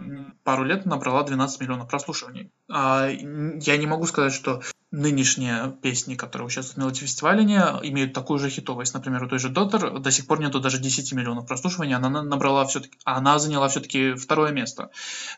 [0.00, 0.26] ей...
[0.42, 2.50] пару лет набрала 12 миллионов прослушиваний.
[2.68, 8.38] А я не могу сказать, что нынешние песни, которые участвуют в Мелоди фестивале, имеют такую
[8.38, 8.94] же хитовость.
[8.94, 12.64] Например, у той же Дотер до сих пор нету даже 10 миллионов прослушиваний, она набрала
[12.64, 14.90] все-таки, она заняла все-таки второе место.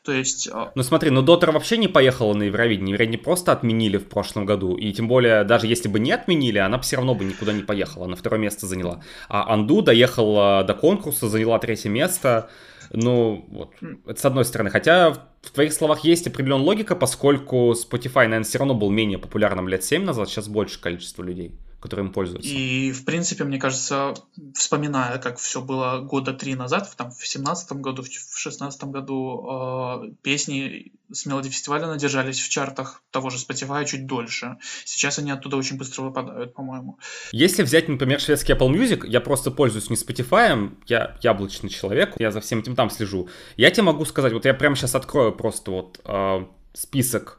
[0.05, 0.49] То есть...
[0.53, 4.47] А, ну смотри, ну Дотер вообще не поехала на Евровидение, Евровидение просто отменили в прошлом
[4.47, 7.53] году, и тем более, даже если бы не отменили, она бы все равно бы никуда
[7.53, 9.03] не поехала, на второе место заняла.
[9.29, 12.49] А Анду доехала до конкурса, заняла третье место,
[12.93, 13.75] Ну, вот,
[14.07, 14.71] это с одной стороны.
[14.71, 19.69] Хотя в твоих словах есть определенная логика, поскольку Spotify, наверное, все равно был менее популярным
[19.69, 22.51] лет 7 назад, сейчас больше количество людей которые им пользуются.
[22.51, 24.15] И, в принципе, мне кажется,
[24.55, 30.13] вспоминая, как все было года три назад, там, в семнадцатом году, в шестнадцатом году, э,
[30.23, 34.59] песни с Мелоди фестиваля надержались в чартах того же Spotify чуть дольше.
[34.85, 36.99] Сейчас они оттуда очень быстро выпадают, по-моему.
[37.33, 42.31] Если взять, например, шведский Apple Music, я просто пользуюсь не Spotify, я яблочный человек, я
[42.31, 43.29] за всем этим там слежу.
[43.57, 47.39] Я тебе могу сказать, вот я прямо сейчас открою просто вот э, список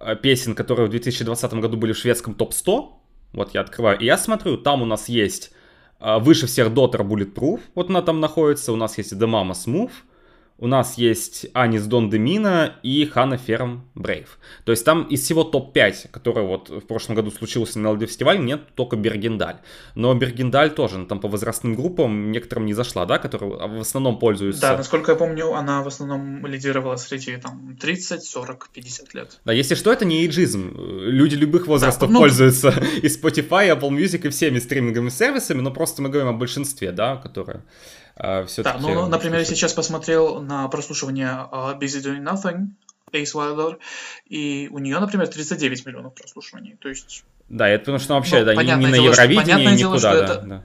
[0.00, 3.01] э, песен, которые в 2020 году были в шведском топ-100,
[3.32, 3.98] вот я открываю.
[3.98, 5.52] И я смотрю, там у нас есть
[6.00, 7.60] э, выше всех Daughter Bulletproof.
[7.74, 8.72] Вот она там находится.
[8.72, 9.92] У нас есть The Mama Smooth.
[10.62, 14.38] У нас есть Анис Дон Демина и Хана Ферм Брейв.
[14.64, 18.38] То есть там из всего топ-5, который вот в прошлом году случился на LD фестивале,
[18.38, 19.56] нет только Бергендаль.
[19.96, 24.20] Но Бергендаль тоже, она там по возрастным группам некоторым не зашла, да, которые в основном
[24.20, 24.60] пользуются...
[24.60, 29.40] Да, насколько я помню, она в основном лидировала среди там 30, 40, 50 лет.
[29.44, 30.76] Да, если что, это не эйджизм.
[30.76, 32.20] Люди любых возрастов да, ну...
[32.20, 32.68] пользуются
[33.02, 36.92] и Spotify, и Apple Music, и всеми стриминговыми сервисами, но просто мы говорим о большинстве,
[36.92, 37.64] да, которые
[38.16, 42.68] а, да, ну, например, я сейчас посмотрел на прослушивание uh, Busy Doing Nothing,
[43.12, 43.78] Ace Wilder,
[44.26, 47.24] и у нее, например, 39 миллионов прослушиваний, то есть...
[47.48, 50.42] Да, это потому что вообще, ну, да, не, не на Евровидении, никуда, дело, да, это...
[50.42, 50.64] да.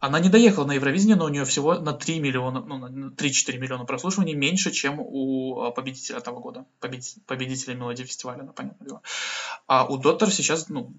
[0.00, 3.56] Она не доехала на Евровидение, но у нее всего на 3 миллиона, ну, на 3-4
[3.56, 9.02] миллиона прослушиваний меньше, чем у а, победителя того года, победителя Мелодии фестиваля, ну, понятное дело.
[9.66, 10.92] А у Доттер сейчас, ну,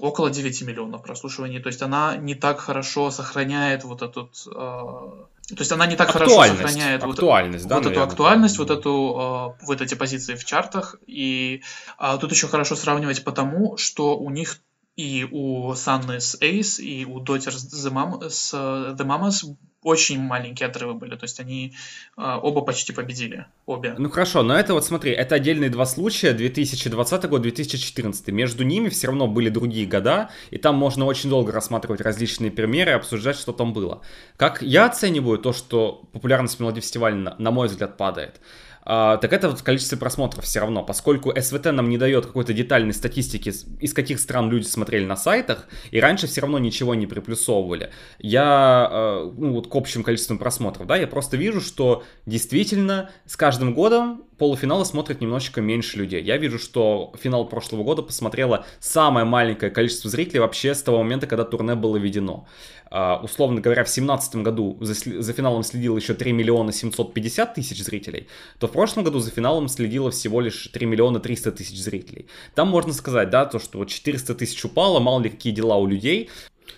[0.00, 1.60] около 9 миллионов прослушиваний.
[1.60, 4.30] То есть она не так хорошо сохраняет вот этот...
[4.46, 8.70] Э, то есть она не так хорошо сохраняет актуальность, вот, да, вот эту актуальность, вот
[8.70, 10.96] эту э, вот эти позиции в чартах.
[11.06, 11.62] И
[11.98, 14.58] э, тут еще хорошо сравнивать потому, что у них
[14.96, 20.68] и у Санны с Ace, и у Дотер с The, с The Mamas очень маленькие
[20.68, 21.74] отрывы были, то есть они
[22.16, 23.94] э, оба почти победили, обе.
[23.96, 28.26] Ну хорошо, но это вот смотри, это отдельные два случая, 2020 год, 2014.
[28.28, 32.90] Между ними все равно были другие года, и там можно очень долго рассматривать различные примеры
[32.92, 34.00] и обсуждать, что там было.
[34.36, 38.40] Как я оцениваю то, что популярность мелодии фестиваля, на мой взгляд, падает–
[38.88, 42.94] а, так это вот количество просмотров все равно, поскольку СВТ нам не дает какой-то детальной
[42.94, 47.90] статистики, из каких стран люди смотрели на сайтах, и раньше все равно ничего не приплюсовывали.
[48.20, 53.36] Я, э, ну вот к общим количествам просмотров, да, я просто вижу, что действительно с
[53.36, 56.22] каждым годом полуфиналы смотрят немножечко меньше людей.
[56.22, 61.26] Я вижу, что финал прошлого года посмотрело самое маленькое количество зрителей вообще с того момента,
[61.26, 62.46] когда турне было введено.
[62.88, 67.82] Uh, условно говоря, в 2017 году за, за финалом следило еще 3 миллиона 750 тысяч
[67.82, 68.28] зрителей,
[68.60, 72.26] то в прошлом году за финалом следило всего лишь 3 миллиона 300 тысяч зрителей.
[72.54, 75.86] Там можно сказать, да, то, что вот 400 тысяч упало, мало ли какие дела у
[75.86, 76.30] людей,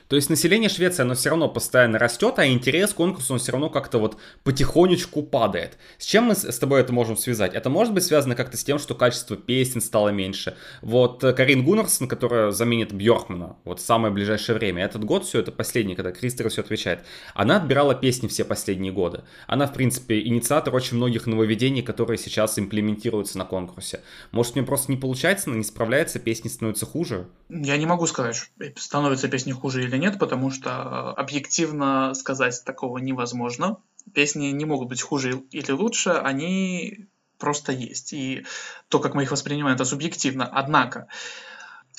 [0.08, 3.52] то есть население Швеции, оно все равно постоянно растет, а интерес к конкурсу, он все
[3.52, 5.76] равно как-то вот потихонечку падает.
[5.98, 7.54] С чем мы с тобой это можем связать?
[7.54, 10.56] Это может быть связано как-то с тем, что качество песен стало меньше.
[10.82, 15.40] Вот э, Карин Гуннерсон, которая заменит Бьоркмана вот в самое ближайшее время, этот год все,
[15.40, 19.22] это последний, когда Кристер все отвечает, она отбирала песни все последние годы.
[19.46, 24.00] Она, в принципе, инициатор очень многих нововведений, которые сейчас имплементируются на конкурсе.
[24.32, 27.26] Может, мне просто не получается, она не справляется, песни становятся хуже?
[27.48, 28.36] Я не могу сказать,
[28.76, 33.78] становятся песни хуже или нет, потому что э, объективно сказать такого невозможно.
[34.14, 38.12] Песни не могут быть хуже или лучше, они просто есть.
[38.12, 38.44] И
[38.88, 40.46] то, как мы их воспринимаем, это субъективно.
[40.46, 41.08] Однако,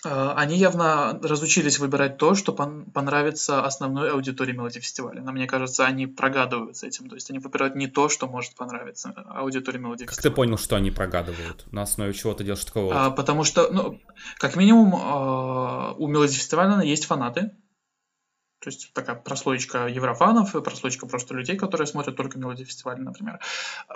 [0.06, 5.22] э, они явно разучились выбирать то, что понравится основной аудитории Мелоди фестиваля.
[5.22, 7.10] Но мне кажется, они прогадывают с этим.
[7.10, 10.76] То есть они выбирают не то, что может понравиться аудитории Мелоди Как ты понял, что
[10.76, 11.72] они прогадывают?
[11.72, 13.06] На основе чего ты делаешь такого?
[13.06, 14.00] А, потому что, ну,
[14.38, 17.52] как минимум, э, у Мелоди фестиваля есть фанаты,
[18.60, 23.40] то есть такая прослоечка еврофанов и прослоечка просто людей, которые смотрят только мелодии фестиваля, например.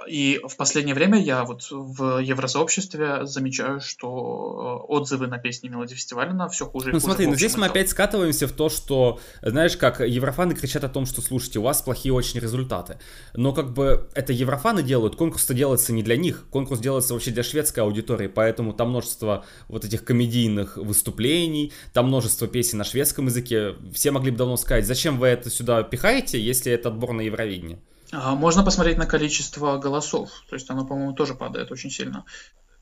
[0.07, 6.31] И в последнее время я вот в евросообществе замечаю, что отзывы на песни мелодии фестиваля
[6.31, 7.05] на все хуже и ну, хуже.
[7.05, 11.05] смотри, но здесь мы опять скатываемся в то, что, знаешь, как еврофаны кричат о том,
[11.05, 12.99] что, слушайте, у вас плохие очень результаты.
[13.33, 16.45] Но как бы это еврофаны делают, конкурс-то делается не для них.
[16.51, 22.47] Конкурс делается вообще для шведской аудитории, поэтому там множество вот этих комедийных выступлений, там множество
[22.47, 23.75] песен на шведском языке.
[23.93, 27.21] Все могли бы давно давно сказать, зачем вы это сюда пихаете, если это отбор на
[27.21, 27.79] Евровидение?
[28.11, 30.29] А, можно посмотреть на количество голосов.
[30.49, 32.25] То есть оно, по-моему, тоже падает очень сильно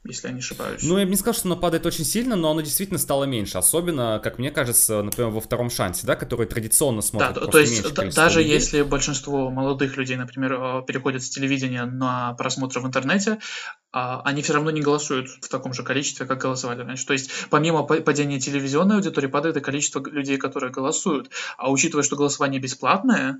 [0.03, 0.81] если я не ошибаюсь.
[0.81, 3.57] Ну, я бы не сказал, что оно падает очень сильно, но оно действительно стало меньше.
[3.57, 7.93] Особенно, как мне кажется, например, во втором шансе, да, который традиционно смотрит Да, то есть
[7.93, 8.53] да, даже людей.
[8.53, 13.38] если большинство молодых людей, например, э, переходят с телевидения на просмотр в интернете,
[13.91, 17.06] они все равно не голосуют в таком же количестве, как голосовали раньше.
[17.06, 21.30] То есть помимо падения телевизионной аудитории падает и количество людей, которые голосуют.
[21.58, 23.39] А учитывая, что голосование бесплатное,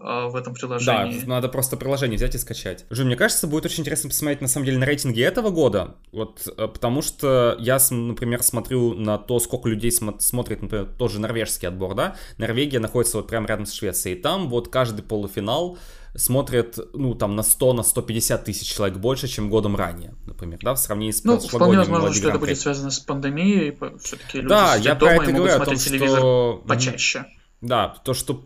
[0.00, 1.20] в этом приложении.
[1.20, 2.84] Да, надо просто приложение взять и скачать.
[2.90, 6.46] Жень, мне кажется, будет очень интересно посмотреть на самом деле на рейтинги этого года, вот,
[6.46, 11.68] э, потому что я, например, смотрю на то, сколько людей смо- смотрит, например, тоже норвежский
[11.68, 15.78] отбор, да, Норвегия находится вот прямо рядом с Швецией, и там вот каждый полуфинал
[16.16, 20.74] смотрят, ну, там, на 100, на 150 тысяч человек больше, чем годом ранее, например, да,
[20.74, 24.76] в сравнении с Ну, вполне возможно, что это будет связано с пандемией, все-таки люди да,
[24.76, 26.62] я дома про это и могут говорю, смотреть том, телевизор что...
[26.66, 27.26] почаще.
[27.64, 28.44] Да, то, что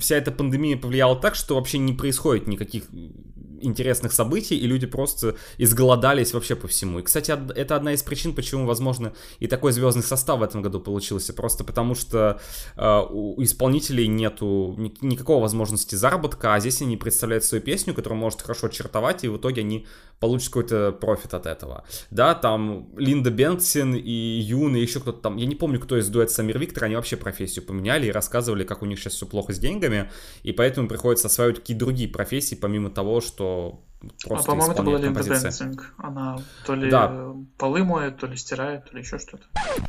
[0.00, 2.84] вся эта пандемия повлияла так, что вообще не происходит никаких
[3.64, 6.98] интересных событий, и люди просто изголодались вообще по всему.
[6.98, 10.80] И, кстати, это одна из причин, почему, возможно, и такой звездный состав в этом году
[10.80, 11.32] получился.
[11.32, 12.40] Просто потому что
[12.76, 18.18] э, у исполнителей нету ни, никакой возможности заработка, а здесь они представляют свою песню, которую
[18.18, 19.86] может хорошо чертовать, и в итоге они
[20.20, 21.84] получат какой-то профит от этого.
[22.10, 26.08] Да, там Линда Бенксин и Юн, и еще кто-то там, я не помню, кто из
[26.08, 29.52] дуэта Самир Виктор, они вообще профессию поменяли и рассказывали, как у них сейчас все плохо
[29.52, 30.10] с деньгами,
[30.42, 33.84] и поэтому приходится осваивать какие-то другие профессии, помимо того, что so
[34.26, 35.94] Просто а, по-моему, это была Линда Бенсинг.
[35.98, 37.32] Она то ли да.
[37.58, 39.44] полы моет, то ли стирает, то ли еще что-то.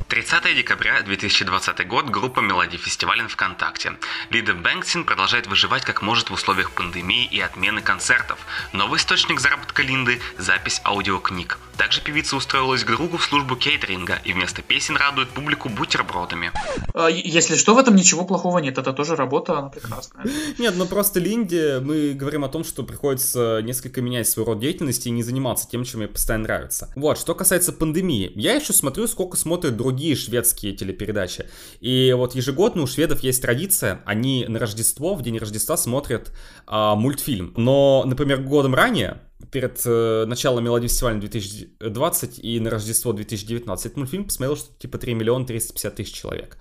[0.07, 2.09] 30 декабря 2020 год.
[2.09, 3.93] Группа Мелодий Фестивален ВКонтакте.
[4.29, 8.39] Лида Бэнксин продолжает выживать как может в условиях пандемии и отмены концертов.
[8.73, 11.57] Новый источник заработка Линды– запись аудиокниг.
[11.77, 16.51] Также певица устроилась к другу в службу кейтеринга и вместо песен радует публику бутербродами.
[16.93, 18.77] А, если что, в этом ничего плохого нет.
[18.77, 20.25] Это тоже работа, она прекрасная.
[20.57, 25.07] Нет, ну просто Линде мы говорим о том, что приходится несколько менять свой род деятельности
[25.07, 26.91] и не заниматься тем, чем мне постоянно нравится.
[26.95, 28.31] Вот, что касается пандемии.
[28.35, 31.45] Я еще смотрю, сколько смотрят другие шведские телепередачи.
[31.79, 36.31] И вот ежегодно у шведов есть традиция, они на Рождество, в день Рождества смотрят
[36.67, 37.53] а, мультфильм.
[37.57, 43.97] Но, например, годом ранее перед э, началом Мелодии фестиваля 2020 и на Рождество 2019 этот
[43.97, 46.57] мультфильм посмотрел что типа 3 миллиона 350 тысяч человек.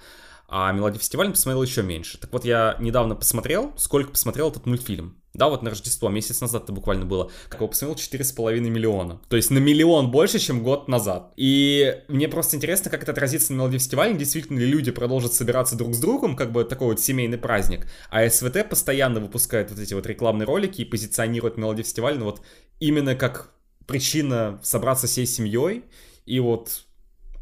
[0.49, 2.19] А Мелодия фестиваля посмотрел еще меньше.
[2.19, 5.17] Так вот, я недавно посмотрел, сколько посмотрел этот мультфильм.
[5.35, 7.29] Да, вот на Рождество, месяц назад это буквально было.
[7.49, 9.21] Как его посмотрел 4,5 миллиона.
[9.29, 11.33] То есть на миллион больше, чем год назад.
[11.37, 14.15] И мне просто интересно, как это отразится на Мелодии фестивале.
[14.15, 17.89] Действительно ли люди продолжат собираться друг с другом, как бы такой вот семейный праздник.
[18.11, 22.41] А СВТ постоянно выпускает вот эти вот рекламные ролики и позиционирует Мелодии фестиваль, ну вот
[22.79, 23.51] именно как
[23.87, 25.85] причина собраться всей семьей
[26.27, 26.84] и вот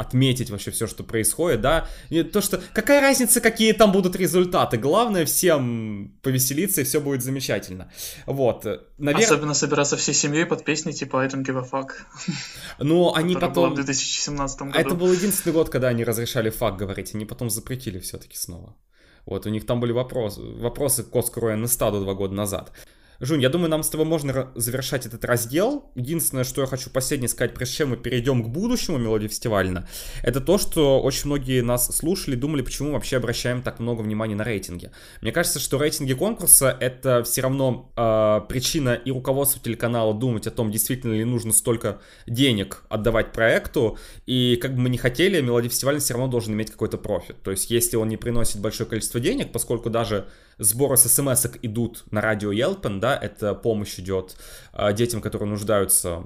[0.03, 1.89] отметить вообще все, что происходит, да.
[2.11, 4.77] И то, что какая разница, какие там будут результаты.
[4.77, 7.91] Главное всем повеселиться, и все будет замечательно.
[8.27, 8.67] Вот.
[8.99, 9.25] Навер...
[9.25, 11.91] Особенно собираться всей семьей под песни типа I don't give a fuck.
[12.79, 13.73] Ну, они потом...
[13.73, 14.79] в 2017 году.
[14.79, 17.15] Это был единственный год, когда они разрешали факт говорить.
[17.15, 18.77] Они потом запретили все-таки снова.
[19.27, 22.73] Вот, у них там были вопросы, вопросы к Оскару Эннестаду два года назад.
[23.23, 25.93] Жунь, я думаю, нам с тобой можно завершать этот раздел.
[25.95, 29.89] Единственное, что я хочу последнее сказать, прежде чем мы перейдем к будущему мелодии фестивальна,
[30.25, 34.43] это то, что очень многие нас слушали, думали, почему вообще обращаем так много внимания на
[34.43, 34.91] рейтинги.
[35.21, 40.51] Мне кажется, что рейтинги конкурса это все равно э, причина и руководству телеканала думать о
[40.51, 45.71] том, действительно ли нужно столько денег отдавать проекту, и как бы мы не хотели, мелодия
[45.71, 47.41] фестивальна все равно должен иметь какой-то профит.
[47.45, 50.27] То есть, если он не приносит большое количество денег, поскольку даже
[50.59, 54.37] сборы с смс идут на радио Елпен, да, это помощь идет
[54.73, 56.25] э, детям, которые нуждаются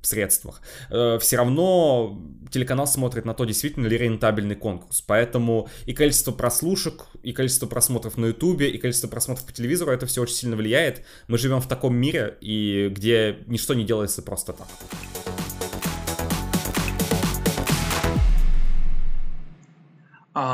[0.00, 0.60] в средствах,
[0.90, 5.00] э, все равно телеканал смотрит на то, действительно ли рентабельный конкурс.
[5.00, 10.06] Поэтому и количество прослушек, и количество просмотров на ютубе, и количество просмотров по телевизору, это
[10.06, 11.04] все очень сильно влияет.
[11.26, 14.68] Мы живем в таком мире, и где ничто не делается просто так.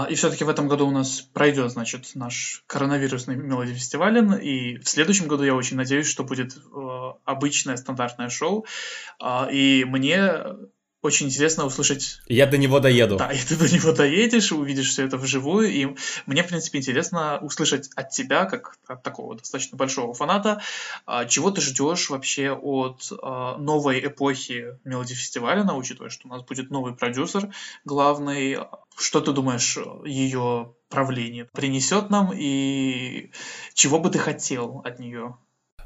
[0.08, 4.88] И все-таки в этом году у нас пройдет, значит, наш коронавирусный мелодий фестивален, и в
[4.88, 8.64] следующем году я очень надеюсь, что будет э, обычное стандартное шоу,
[9.20, 10.44] э, и мне
[11.02, 12.20] очень интересно услышать...
[12.26, 13.16] Я до него доеду.
[13.16, 15.96] Да, и ты до него доедешь, увидишь все это вживую, и
[16.26, 20.62] мне, в принципе, интересно услышать от тебя, как от такого достаточно большого фаната,
[21.04, 26.42] а, чего ты ждешь вообще от а, новой эпохи Мелоди фестиваля, учитывая, что у нас
[26.42, 27.52] будет новый продюсер
[27.84, 28.58] главный.
[28.96, 33.30] Что ты думаешь, ее правление принесет нам, и
[33.74, 35.36] чего бы ты хотел от нее?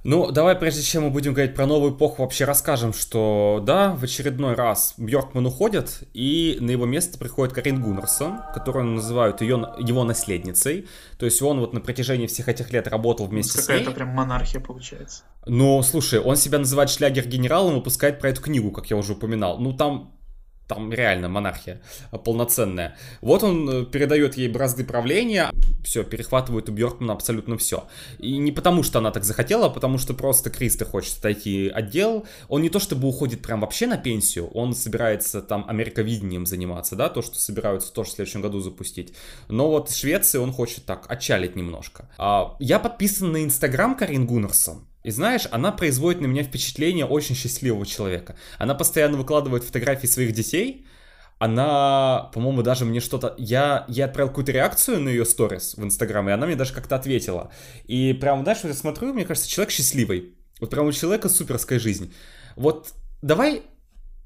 [0.08, 4.04] Ну, давай, прежде чем мы будем говорить про новую эпоху, вообще расскажем, что, да, в
[4.04, 10.04] очередной раз Бьоркман уходит, и на его место приходит Карин Гуннерсон, которую называют ее, его
[10.04, 10.86] наследницей.
[11.18, 13.78] То есть он вот на протяжении всех этих лет работал вместе с ней.
[13.78, 15.24] Какая-то прям монархия получается.
[15.44, 19.58] Ну, слушай, он себя называет шлягер-генералом и выпускает про эту книгу, как я уже упоминал.
[19.58, 20.15] Ну, там
[20.66, 21.80] там реально монархия
[22.24, 22.96] полноценная.
[23.20, 25.50] Вот он э, передает ей бразды правления,
[25.84, 27.84] все, перехватывает у Бьоркмана абсолютно все.
[28.18, 32.26] И не потому, что она так захотела, а потому что просто Кристо хочет отойти отдел.
[32.48, 37.08] Он не то чтобы уходит прям вообще на пенсию, он собирается там америковидением заниматься, да,
[37.08, 39.14] то, что собираются тоже в следующем году запустить.
[39.48, 42.08] Но вот Швеции он хочет так, отчалить немножко.
[42.18, 44.86] А, я подписан на Инстаграм Карин Гуннерсон.
[45.06, 48.34] И знаешь, она производит на меня впечатление очень счастливого человека.
[48.58, 50.84] Она постоянно выкладывает фотографии своих детей,
[51.38, 53.36] она, по-моему, даже мне что-то...
[53.38, 56.96] Я, я отправил какую-то реакцию на ее сторис в Инстаграм, и она мне даже как-то
[56.96, 57.52] ответила.
[57.84, 60.34] И прям, знаешь, вот я смотрю, мне кажется, человек счастливый.
[60.58, 62.12] Вот прям у человека суперская жизнь.
[62.56, 62.88] Вот
[63.22, 63.62] давай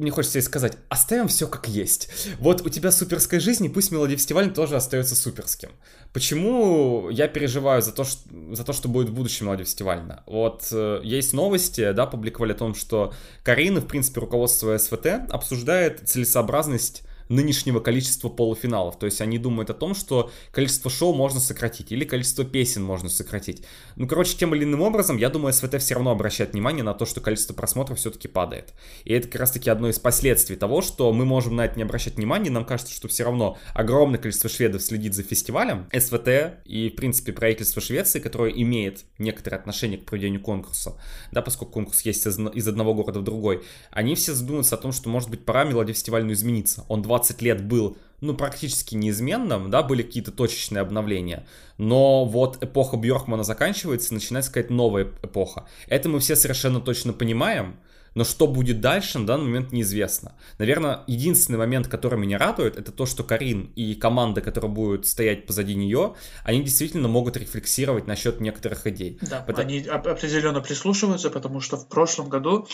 [0.01, 2.11] мне хочется тебе сказать, оставим все как есть.
[2.39, 5.71] Вот у тебя суперская жизнь, и пусть мелодия фестиваля тоже остается суперским.
[6.13, 8.21] Почему я переживаю за то, что,
[8.53, 10.23] за то, что будет в будущем мелодия фестивальна?
[10.27, 13.13] Вот э, есть новости, да, публиковали о том, что
[13.45, 18.99] Карина, в принципе, руководство СВТ обсуждает целесообразность нынешнего количества полуфиналов.
[18.99, 23.09] То есть они думают о том, что количество шоу можно сократить или количество песен можно
[23.09, 23.65] сократить.
[23.97, 27.07] Ну, короче, тем или иным образом, я думаю, СВТ все равно обращает внимание на то,
[27.07, 28.75] что количество просмотров все-таки падает.
[29.05, 32.17] И это как раз-таки одно из последствий того, что мы можем на это не обращать
[32.17, 32.51] внимания.
[32.51, 35.89] Нам кажется, что все равно огромное количество шведов следит за фестивалем.
[35.97, 41.01] СВТ и, в принципе, правительство Швеции, которое имеет некоторое отношение к проведению конкурса,
[41.31, 43.63] да, поскольку конкурс есть из, одного города в другой,
[43.93, 46.85] они все задумываются о том, что, может быть, пора мелодия фестивальную измениться.
[46.89, 51.47] Он 20 20 лет был ну, практически неизменным, да, были какие-то точечные обновления,
[51.79, 55.67] но вот эпоха Бьоркмана заканчивается, начинается какая-то новая эпоха.
[55.89, 57.77] Это мы все совершенно точно понимаем,
[58.15, 60.35] но что будет дальше, на данный момент неизвестно.
[60.59, 65.47] Наверное, единственный момент, который меня радует, это то, что Карин и команда, которая будет стоять
[65.47, 69.19] позади нее, они действительно могут рефлексировать насчет некоторых идей.
[69.23, 69.69] Да, потому...
[69.69, 72.67] они определенно прислушиваются, потому что в прошлом году,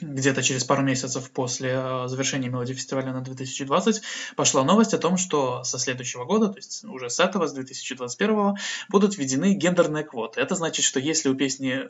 [0.00, 4.02] где-то через пару месяцев после э, завершения мелодии фестиваля на 2020,
[4.36, 8.56] пошла новость о том, что со следующего года, то есть уже с этого, с 2021,
[8.88, 10.40] будут введены гендерные квоты.
[10.40, 11.88] Это значит, что если у песни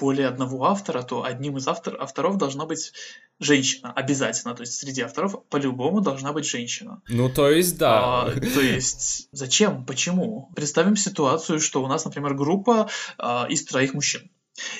[0.00, 2.92] более одного автора, то одним из автор, авторов должна быть
[3.38, 4.54] женщина, обязательно.
[4.54, 7.02] То есть среди авторов по-любому должна быть женщина.
[7.08, 8.22] Ну, то есть, да.
[8.22, 9.84] А, то есть, зачем?
[9.84, 10.50] Почему?
[10.56, 12.88] Представим ситуацию, что у нас, например, группа
[13.18, 14.30] а, из троих мужчин.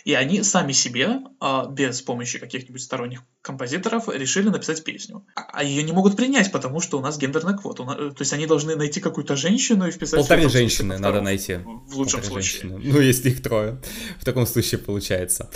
[0.05, 5.26] И они сами себе, а, без помощи каких-нибудь сторонних композиторов, решили написать песню.
[5.35, 7.76] А ее не могут принять, потому что у нас гендерный квот.
[7.76, 10.20] То есть они должны найти какую-то женщину и вписать...
[10.20, 11.57] Полторы женщины надо найти.
[11.57, 12.70] В лучшем Полторы случае.
[12.70, 12.93] Женщины.
[12.93, 13.81] Ну, если их трое.
[14.18, 15.51] В таком случае получается.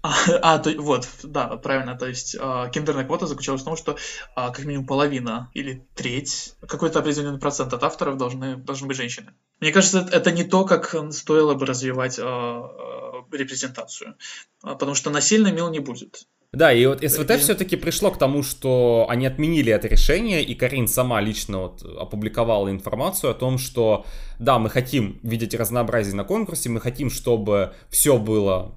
[0.00, 3.96] А, а то, вот, да, правильно, то есть а, гендерная квота заключалась в том, что
[4.36, 9.32] а, как минимум половина или треть, какой-то определенный процент от авторов должны, должны быть женщины.
[9.60, 12.97] Мне кажется, это не то, как стоило бы развивать а, а,
[13.32, 14.16] репрезентацию,
[14.62, 16.26] а, потому что насильно мил не будет.
[16.52, 17.36] Да, и вот СВТ и...
[17.36, 22.70] все-таки пришло к тому, что они отменили это решение, и Карин сама лично вот опубликовала
[22.70, 24.06] информацию о том, что
[24.38, 28.74] да, мы хотим видеть разнообразие на конкурсе, мы хотим, чтобы все было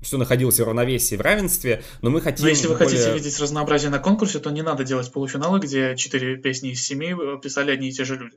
[0.00, 2.44] все находилось в равновесии, в равенстве, но мы хотим...
[2.44, 2.88] Но если вы более...
[2.88, 7.12] хотите видеть разнообразие на конкурсе, то не надо делать полуфиналы, где четыре песни из семи
[7.12, 8.36] э, писали одни и те же люди.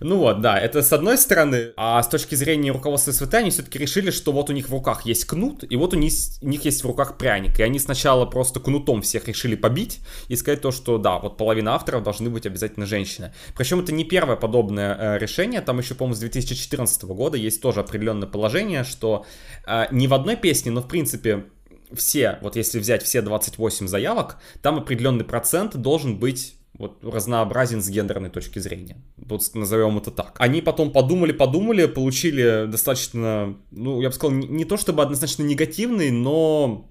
[0.00, 3.78] Ну вот, да, это с одной стороны, а с точки зрения руководства СВТ они все-таки
[3.78, 6.12] решили, что вот у них в руках есть кнут, и вот у них,
[6.42, 10.36] у них есть в руках пряник, и они сначала просто кнутом всех решили побить и
[10.36, 13.32] сказать то, что да, вот половина авторов должны быть обязательно женщины.
[13.56, 17.80] Причем это не первое подобное э, решение, там еще, по-моему, с 2014 года есть тоже
[17.80, 19.24] определенное положение, что
[19.66, 21.44] э, не в одной песне, но в принципе
[21.92, 27.88] все, вот если взять все 28 заявок, там определенный процент должен быть вот разнообразен с
[27.88, 28.96] гендерной точки зрения.
[29.16, 30.36] Вот назовем это так.
[30.38, 36.10] Они потом подумали, подумали, получили достаточно, ну, я бы сказал, не, то чтобы однозначно негативный,
[36.10, 36.90] но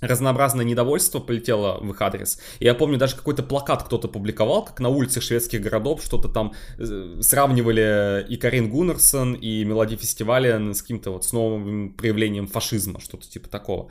[0.00, 2.40] разнообразное недовольство полетело в их адрес.
[2.58, 7.18] Я помню, даже какой-то плакат кто-то публиковал, как на улицах шведских городов что-то там э,
[7.20, 13.28] сравнивали и Карин Гуннерсон, и мелодии фестиваля с каким-то вот с новым проявлением фашизма, что-то
[13.28, 13.90] типа такого.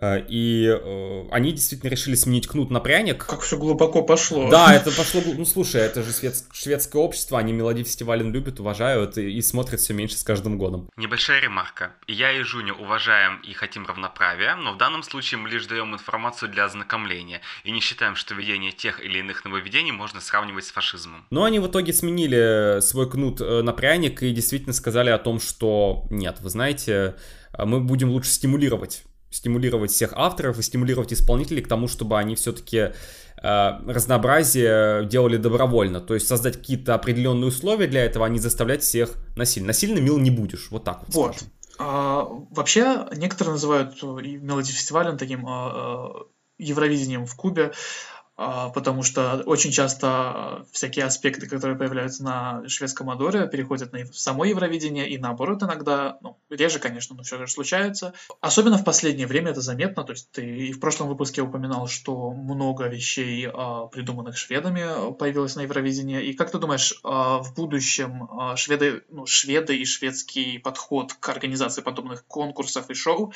[0.00, 3.26] Э, и э, они действительно решили сменить кнут на пряник.
[3.26, 4.48] Как все глубоко пошло.
[4.50, 5.22] Да, это пошло...
[5.24, 6.34] Ну, слушай, это же швед...
[6.52, 10.88] шведское общество, они мелодии фестиваля любят, уважают и, и смотрят все меньше с каждым годом.
[10.96, 11.92] Небольшая ремарка.
[12.06, 16.50] Я и Жуня уважаем и хотим равноправия, но в данном случае мы лишь даем информацию
[16.50, 21.26] для ознакомления и не считаем, что ведение тех или иных нововведений можно сравнивать с фашизмом.
[21.30, 25.40] Но они в итоге сменили свой кнут э, на пряник и действительно сказали о том,
[25.40, 27.16] что нет, вы знаете,
[27.56, 32.76] мы будем лучше стимулировать стимулировать всех авторов и стимулировать исполнителей к тому, чтобы они все-таки
[32.76, 32.92] э,
[33.42, 36.00] разнообразие делали добровольно.
[36.00, 39.68] То есть создать какие-то определенные условия для этого, а не заставлять всех насильно.
[39.68, 41.14] Насильно мил не будешь, вот так вот.
[41.14, 41.36] Вот.
[41.78, 46.12] А, вообще, некоторые называют мелодий фестивалем таким а, а,
[46.58, 47.72] Евровидением в Кубе.
[48.40, 54.44] А, потому что очень часто всякие аспекты, которые появляются на шведском Адоре, переходят на само
[54.44, 58.14] Евровидение, и наоборот иногда, ну, реже, конечно, но все же случается.
[58.40, 62.30] Особенно в последнее время это заметно, то есть ты и в прошлом выпуске упоминал, что
[62.30, 68.28] много вещей, а, придуманных шведами, появилось на Евровидении, и как ты думаешь, а, в будущем
[68.54, 73.32] шведы, ну, шведы и шведский подход к организации подобных конкурсов и шоу,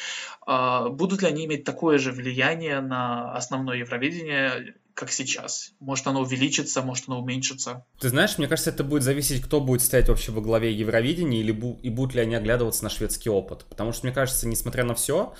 [0.46, 5.72] будут ли они иметь такое же влияние на основное Евровидение, как сейчас.
[5.80, 7.84] Может, оно увеличится, может, оно уменьшится.
[8.00, 11.52] Ты знаешь, мне кажется, это будет зависеть, кто будет стоять вообще во главе Евровидения, или
[11.52, 13.64] бу- и будут ли они оглядываться на шведский опыт.
[13.68, 15.34] Потому что, мне кажется, несмотря на все,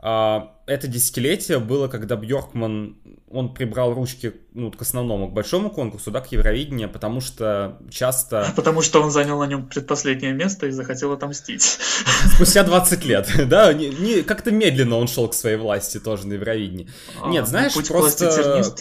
[0.00, 2.96] а, это десятилетие было, когда Бьоркман,
[3.28, 8.52] он прибрал ручки ну, к основному, к большому конкурсу, да, к Евровидению, потому что часто...
[8.56, 11.62] Потому что он занял на нем предпоследнее место и захотел отомстить.
[12.34, 16.34] Спустя 20 лет, да, не, не, как-то медленно он шел к своей власти тоже на
[16.34, 16.88] Евровидении.
[17.20, 18.76] А, Нет, знаешь, путь просто...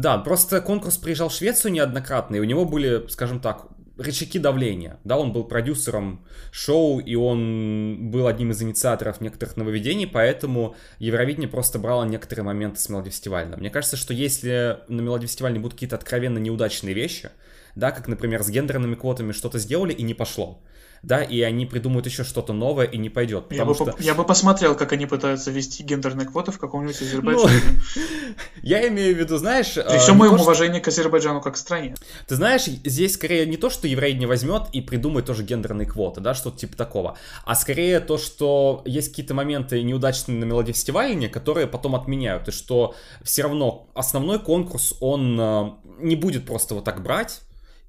[0.00, 3.66] Да, просто конкурс приезжал в Швецию неоднократно, и у него были, скажем так,
[3.98, 4.98] рычаги давления.
[5.04, 11.50] Да, он был продюсером шоу, и он был одним из инициаторов некоторых нововведений, поэтому Евровидение
[11.50, 13.60] просто брало некоторые моменты с Мелодифестивального.
[13.60, 17.28] Мне кажется, что если на Мелодифестивальне будут какие-то откровенно неудачные вещи,
[17.74, 20.62] да, как, например, с гендерными квотами что-то сделали и не пошло,
[21.02, 23.46] да, и они придумают еще что-то новое и не пойдет.
[23.50, 23.94] Я бы, что...
[23.98, 27.60] я бы посмотрел, как они пытаются ввести гендерные квоты в каком-нибудь Азербайджане.
[27.96, 28.02] Ну,
[28.62, 29.74] я имею в виду, знаешь...
[29.74, 31.94] При всем моем то, уважении к Азербайджану как стране.
[32.26, 36.20] Ты знаешь, здесь скорее не то, что еврей не возьмет и придумает тоже гендерные квоты,
[36.20, 41.28] да, что-то типа такого, а скорее то, что есть какие-то моменты неудачные на мелодии фестиваля,
[41.28, 46.84] которые потом отменяют, и что все равно основной конкурс, он э, не будет просто вот
[46.84, 47.40] так брать,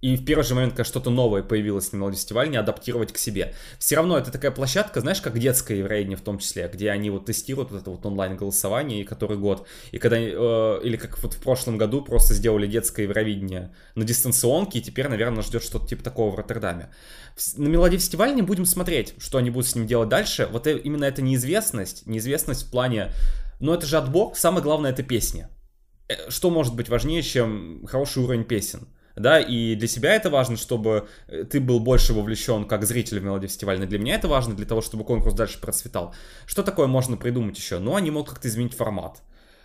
[0.02, 3.54] и в первый же момент, когда что-то новое появилось на Мелодифестивале, не адаптировать к себе.
[3.78, 7.26] Все равно это такая площадка, знаешь, как детская еврейня в том числе, где они вот
[7.26, 9.68] тестируют вот это вот онлайн-голосование и который год.
[9.92, 14.80] И когда, э, или как вот в прошлом году просто сделали детское евровидение на дистанционке,
[14.80, 16.90] и теперь, наверное, ждет что-то типа такого в Роттердаме.
[17.58, 20.50] На Мелодифестивале не будем смотреть, что они будут с ним делать дальше.
[20.52, 23.12] Вот э, именно эта неизвестность, неизвестность в плане,
[23.60, 25.52] ну это же отбор, самое главное это песня.
[26.08, 28.88] Э, что может быть важнее, чем хороший уровень песен?
[29.16, 33.24] Да, и для себя это важно, чтобы э, ты был больше вовлечен как зритель в
[33.24, 33.88] мелодии фестивальной.
[33.88, 36.14] Для меня это важно для того, чтобы конкурс дальше процветал.
[36.46, 37.80] Что такое можно придумать еще?
[37.80, 39.22] Ну, они могут как-то изменить формат.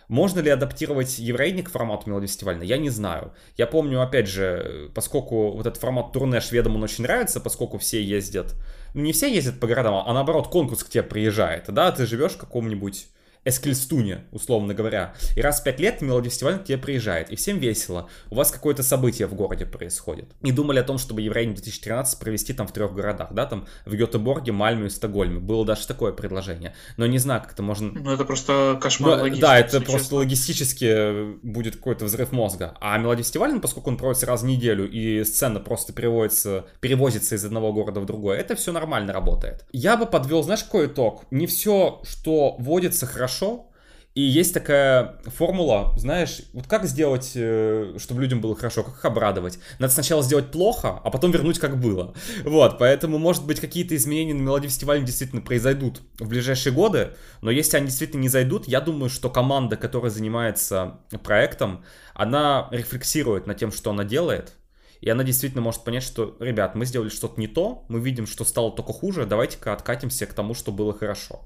[0.07, 2.65] Можно ли адаптировать еврейник к формату мелодии фестивальной?
[2.65, 3.33] Я не знаю.
[3.57, 8.01] Я помню, опять же, поскольку вот этот формат турне шведам он очень нравится, поскольку все
[8.01, 8.55] ездят,
[8.93, 12.33] ну не все ездят по городам, а наоборот конкурс к тебе приезжает, да, ты живешь
[12.33, 13.07] в каком-нибудь
[13.45, 15.13] Эскельстуне, условно говоря.
[15.35, 18.09] И раз в пять лет мелодифестиваль к тебе приезжает, и всем весело.
[18.29, 20.31] У вас какое-то событие в городе происходит.
[20.41, 23.93] И думали о том, чтобы Евровидение 2013 провести там в трех городах, да, там в
[23.95, 25.39] Гетеборге, Мальме и Стокгольме.
[25.39, 26.75] Было даже такое предложение.
[26.97, 27.91] Но не знаю, как это можно...
[27.91, 30.17] Ну, это просто кошмар ну, Да, это просто честно.
[30.17, 32.75] логистически будет какой-то взрыв мозга.
[32.79, 37.45] А мелодифестиваль, ну, поскольку он проводится раз в неделю, и сцена просто переводится, перевозится из
[37.45, 39.65] одного города в другой, это все нормально работает.
[39.71, 41.25] Я бы подвел, знаешь, какой итог?
[41.31, 43.69] Не все, что водится хорошо, хорошо,
[44.15, 49.05] и есть такая формула, знаешь, вот как сделать, э, чтобы людям было хорошо, как их
[49.05, 49.59] обрадовать.
[49.77, 52.15] Надо сначала сделать плохо, а потом вернуть как было.
[52.43, 57.11] Вот, поэтому, может быть, какие-то изменения на мелодии фестиваля действительно произойдут в ближайшие годы,
[57.41, 61.83] но если они действительно не зайдут, я думаю, что команда, которая занимается проектом,
[62.15, 64.53] она рефлексирует над тем, что она делает,
[65.01, 68.43] и она действительно может понять, что, ребят, мы сделали что-то не то, мы видим, что
[68.45, 71.41] стало только хуже, давайте-ка откатимся к тому, что было хорошо.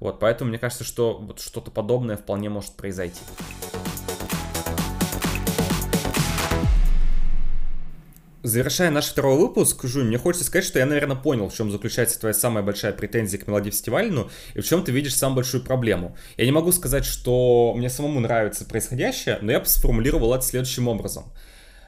[0.00, 3.20] Вот, поэтому мне кажется, что вот что-то подобное вполне может произойти.
[8.42, 12.20] Завершая наш второй выпуск, Жу, мне хочется сказать, что я, наверное, понял, в чем заключается
[12.20, 16.16] твоя самая большая претензия к мелодии фестивальну и в чем ты видишь самую большую проблему.
[16.36, 21.24] Я не могу сказать, что мне самому нравится происходящее, но я сформулировал это следующим образом–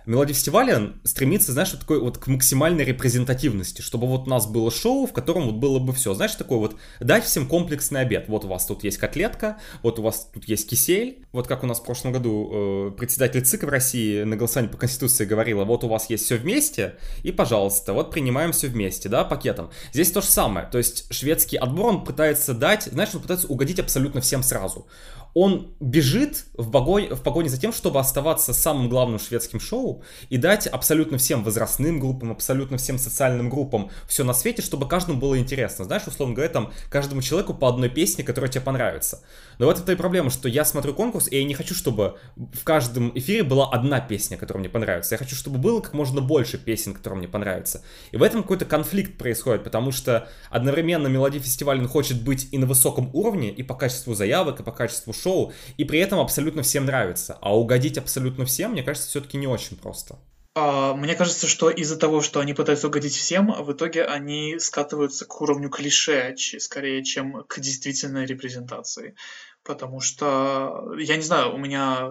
[0.09, 4.71] Мелодия фестиваля стремится, знаешь, вот такой вот к максимальной репрезентативности, чтобы вот у нас было
[4.71, 8.25] шоу, в котором вот было бы все, знаешь, такой вот дать всем комплексный обед.
[8.27, 11.67] Вот у вас тут есть котлетка, вот у вас тут есть кисель, вот как у
[11.67, 15.85] нас в прошлом году э, председатель ЦИК в России на голосовании по Конституции говорила, вот
[15.85, 19.69] у вас есть все вместе, и, пожалуйста, вот принимаем все вместе, да, пакетом.
[19.93, 23.79] Здесь то же самое, то есть шведский отбор, он пытается дать, знаешь, он пытается угодить
[23.79, 24.87] абсолютно всем сразу
[25.35, 30.37] он бежит в погоне, в погоне за тем, чтобы оставаться самым главным шведским шоу, и
[30.37, 35.39] дать абсолютно всем возрастным группам, абсолютно всем социальным группам все на свете, чтобы каждому было
[35.39, 35.85] интересно.
[35.85, 39.23] Знаешь, условно говоря, там каждому человеку по одной песне, которая тебе понравится.
[39.59, 42.65] Но вот это и проблема, что я смотрю конкурс, и я не хочу, чтобы в
[42.65, 45.15] каждом эфире была одна песня, которая мне понравится.
[45.15, 47.83] Я хочу, чтобы было как можно больше песен, которые мне понравятся.
[48.13, 52.67] И в этом какой-то конфликт происходит, потому что одновременно мелодия фестиваля хочет быть и на
[52.67, 56.87] высоком уровне, и по качеству заявок, и по качеству шоу, и при этом абсолютно всем
[56.87, 57.39] нравится.
[57.41, 60.19] А угодить абсолютно всем, мне кажется, все-таки не очень просто.
[60.55, 65.25] А, мне кажется, что из-за того, что они пытаются угодить всем, в итоге они скатываются
[65.25, 69.15] к уровню клише, скорее, чем к действительной репрезентации.
[69.63, 72.11] Потому что, я не знаю, у меня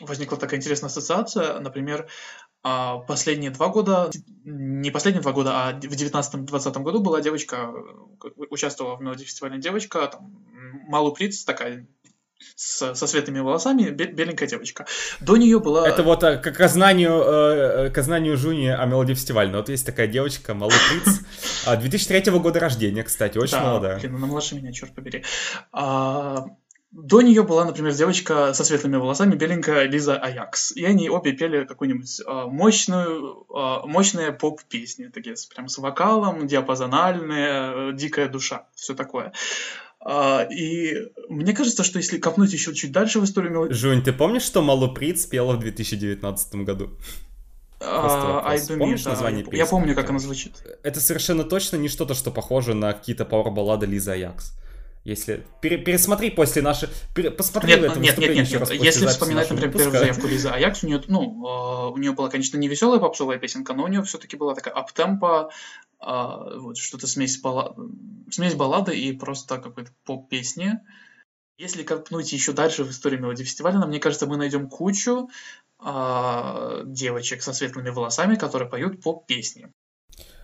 [0.00, 2.08] возникла такая интересная ассоциация, например,
[2.62, 4.10] а, последние два года,
[4.44, 7.72] не последние два года, а в 19-20 году была девочка,
[8.36, 10.44] участвовала в мелодии фестивале девочка, там,
[10.88, 11.86] Малу Приц, такая
[12.54, 14.86] с, со светлыми волосами, беленькая девочка.
[15.20, 15.88] До нее была...
[15.88, 19.56] Это вот э, к, к знанию, э, к знанию Жуни о мелодии фестиваля.
[19.56, 21.20] Вот есть такая девочка, Малу Приц,
[21.66, 23.98] 2003 года рождения, кстати, очень да, молодая.
[23.98, 25.24] Блин, она младше меня, черт побери.
[25.72, 26.46] А,
[26.92, 30.72] до нее была, например, девочка со светлыми волосами, беленькая Лиза Аякс.
[30.72, 37.92] И они обе пели какую-нибудь э, мощную, э, мощные поп-песни, такие прям с вокалом, диапазональные,
[37.92, 39.32] э, дикая душа, все такое.
[40.04, 43.72] Uh, и мне кажется, что если копнуть еще чуть дальше в историю мелодии...
[43.72, 46.90] Жунь, ты помнишь, что Малу Прит спела в 2019 году?
[47.78, 49.58] Uh, Помнишь да, название песни?
[49.58, 50.54] Я помню, как она звучит.
[50.82, 54.52] Это совершенно точно не что-то, что похоже на какие-то пауэр-баллады Лизы Аякс.
[55.04, 58.70] Если пере, пересмотри после нашей, пере, посмотри нет, это нет, нет, нет, нет.
[58.70, 62.56] Если вспоминать, например, первую заявку Лизы Аякс, у нее, ну, э, у нее была, конечно,
[62.56, 65.50] не веселая попсовая песенка, но у нее все-таки была такая аптемпа,
[66.00, 67.74] э, вот что-то смесь, балла...
[68.30, 70.78] смесь баллады и просто какой-то поп-песни.
[71.58, 75.30] Если копнуть еще дальше в историю мелодии фестиваля, мне кажется, мы найдем кучу
[75.84, 79.72] э, девочек со светлыми волосами, которые поют поп-песни.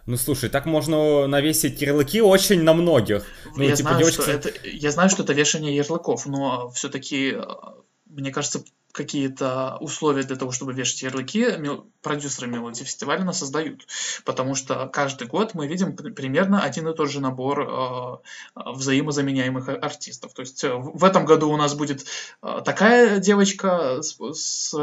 [0.08, 3.26] Ну слушай, так можно навесить ярлыки очень на многих.
[3.54, 4.22] Ну, я, типа, знаю, девочка...
[4.22, 7.42] что это, я знаю, что это вешание ярлыков, но все-таки, э,
[8.06, 11.46] мне кажется, какие-то условия для того, чтобы вешать ярлыки,
[12.00, 13.86] продюсеры Мелодии фестиваля нас создают.
[14.24, 18.16] Потому что каждый год мы видим примерно один и тот же набор э,
[18.56, 20.32] взаимозаменяемых артистов.
[20.32, 22.06] То есть э, в этом году у нас будет
[22.42, 24.74] э, такая девочка с, с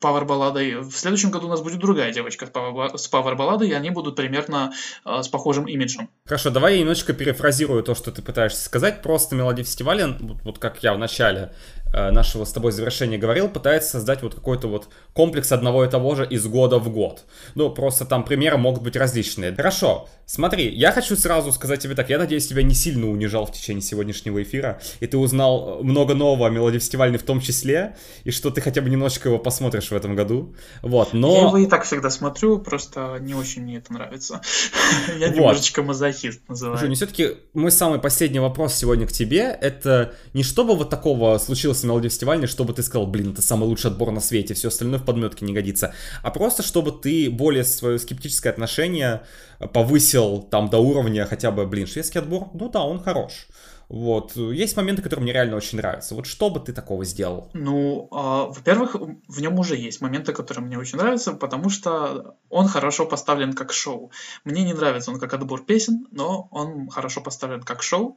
[0.00, 0.76] пауэр-балладой.
[0.76, 4.72] В следующем году у нас будет другая девочка с пауэр-балладой, и они будут примерно
[5.04, 6.08] э, с похожим имиджем.
[6.24, 9.02] Хорошо, давай я немножечко перефразирую то, что ты пытаешься сказать.
[9.02, 11.52] Просто мелодия фестиваля, вот, как я в начале
[11.92, 16.26] нашего с тобой завершения говорил, пытается создать вот какой-то вот комплекс одного и того же
[16.26, 17.24] из года в год.
[17.54, 19.54] Ну, просто там примеры могут быть различные.
[19.54, 23.52] Хорошо, смотри, я хочу сразу сказать тебе так, я надеюсь, тебя не сильно унижал в
[23.52, 28.30] течение сегодняшнего эфира, и ты узнал много нового о мелодии фестивальной в том числе, и
[28.30, 30.54] что ты хотя бы немножечко его посмотришь в этом году.
[30.82, 31.34] Вот, но...
[31.34, 34.40] Я его и так всегда смотрю, просто не очень мне это нравится.
[35.18, 36.78] Я немножечко мазохист называю.
[36.78, 41.79] Жень, все-таки мой самый последний вопрос сегодня к тебе, это не чтобы вот такого случилось
[41.80, 44.98] с мелодией фестивальной, чтобы ты сказал, блин, это самый лучший отбор на свете, все остальное
[44.98, 49.22] в подметке не годится, а просто чтобы ты более свое скептическое отношение
[49.72, 53.46] повысил там до уровня хотя бы, блин, шведский отбор, ну да, он хорош.
[53.90, 54.36] Вот.
[54.36, 56.14] Есть моменты, которые мне реально очень нравятся.
[56.14, 57.50] Вот что бы ты такого сделал?
[57.54, 62.68] Ну, э, во-первых, в нем уже есть моменты, которые мне очень нравятся, потому что он
[62.68, 64.12] хорошо поставлен как шоу.
[64.44, 68.16] Мне не нравится он как отбор песен, но он хорошо поставлен как шоу.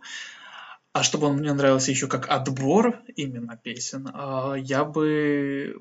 [0.94, 5.76] А чтобы он мне нравился еще как отбор именно песен, а, я бы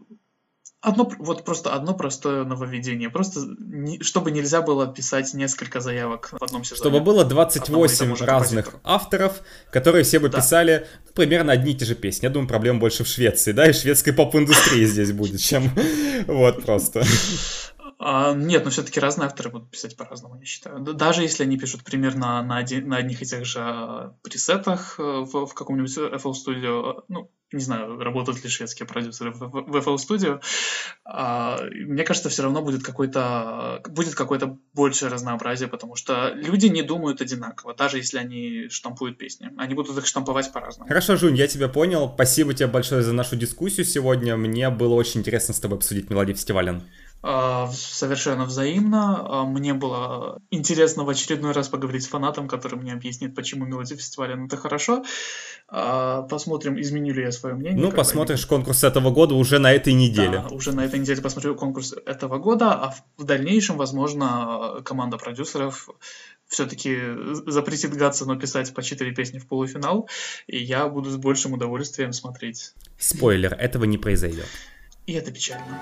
[0.82, 3.08] Одно, вот просто одно простое нововведение.
[3.08, 6.80] Просто не, чтобы нельзя было писать несколько заявок в одном сезоне.
[6.80, 10.38] Чтобы было 28 разных авторов, которые все бы да.
[10.38, 12.26] писали ну, примерно одни и те же песни.
[12.26, 15.70] Я думаю, проблема больше в Швеции, да, и шведской поп-индустрии здесь будет, чем
[16.26, 17.04] вот просто.
[18.05, 20.80] А, нет, но все-таки разные авторы будут писать по-разному, я считаю.
[20.80, 25.03] Даже если они пишут примерно на, один, на одних и тех же а, пресетах э,
[25.03, 29.96] в, в каком-нибудь FL Studio, ну, не знаю, работают ли шведские продюсеры в, в FL
[29.96, 30.40] Studio,
[31.05, 36.82] а, мне кажется, все равно будет какой-то будет какое-то большее разнообразие, потому что люди не
[36.82, 39.50] думают одинаково, даже если они штампуют песни.
[39.59, 40.88] Они будут их штамповать по-разному.
[40.88, 42.11] Хорошо, Жунь, я тебя понял.
[42.12, 44.36] Спасибо тебе большое за нашу дискуссию сегодня.
[44.36, 46.82] Мне было очень интересно с тобой обсудить мелодии фестиваля.
[47.24, 49.24] А, совершенно взаимно.
[49.28, 53.96] А, мне было интересно в очередной раз поговорить с фанатом, который мне объяснит, почему мелодия
[53.96, 55.04] фестиваля ну это хорошо.
[55.68, 57.80] А, посмотрим, изменю ли я свое мнение.
[57.80, 60.44] Ну, посмотришь конкурс этого года уже на этой неделе.
[60.48, 65.90] Да, уже на этой неделе посмотрю конкурс этого года, а в дальнейшем, возможно, команда продюсеров
[66.48, 66.98] все-таки
[67.46, 70.08] запретит Гатсону писать по 4 песни в полуфинал,
[70.48, 72.74] и я буду с большим удовольствием смотреть.
[72.98, 74.48] Спойлер, этого не произойдет.
[75.06, 75.80] И это печально.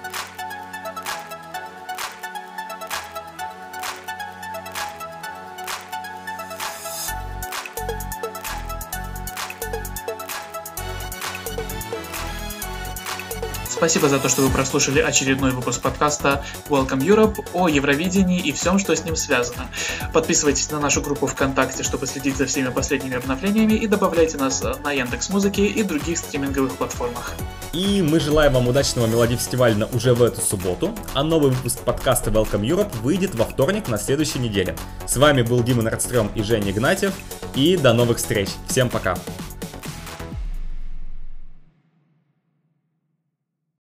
[13.81, 18.78] Спасибо за то, что вы прослушали очередной выпуск подкаста Welcome Europe о Евровидении и всем,
[18.78, 19.70] что с ним связано.
[20.12, 24.93] Подписывайтесь на нашу группу ВКонтакте, чтобы следить за всеми последними обновлениями и добавляйте нас на
[24.93, 27.33] Яндекс Музыке и других стриминговых платформах.
[27.72, 32.31] И мы желаем вам удачного мелодии фестиваля уже в эту субботу, а новый выпуск подкаста
[32.31, 34.76] Welcome Europe выйдет во вторник на следующей неделе.
[35.07, 37.14] С вами был Дима Нордстрём и Женя Игнатьев,
[37.55, 38.51] и до новых встреч.
[38.68, 39.16] Всем пока!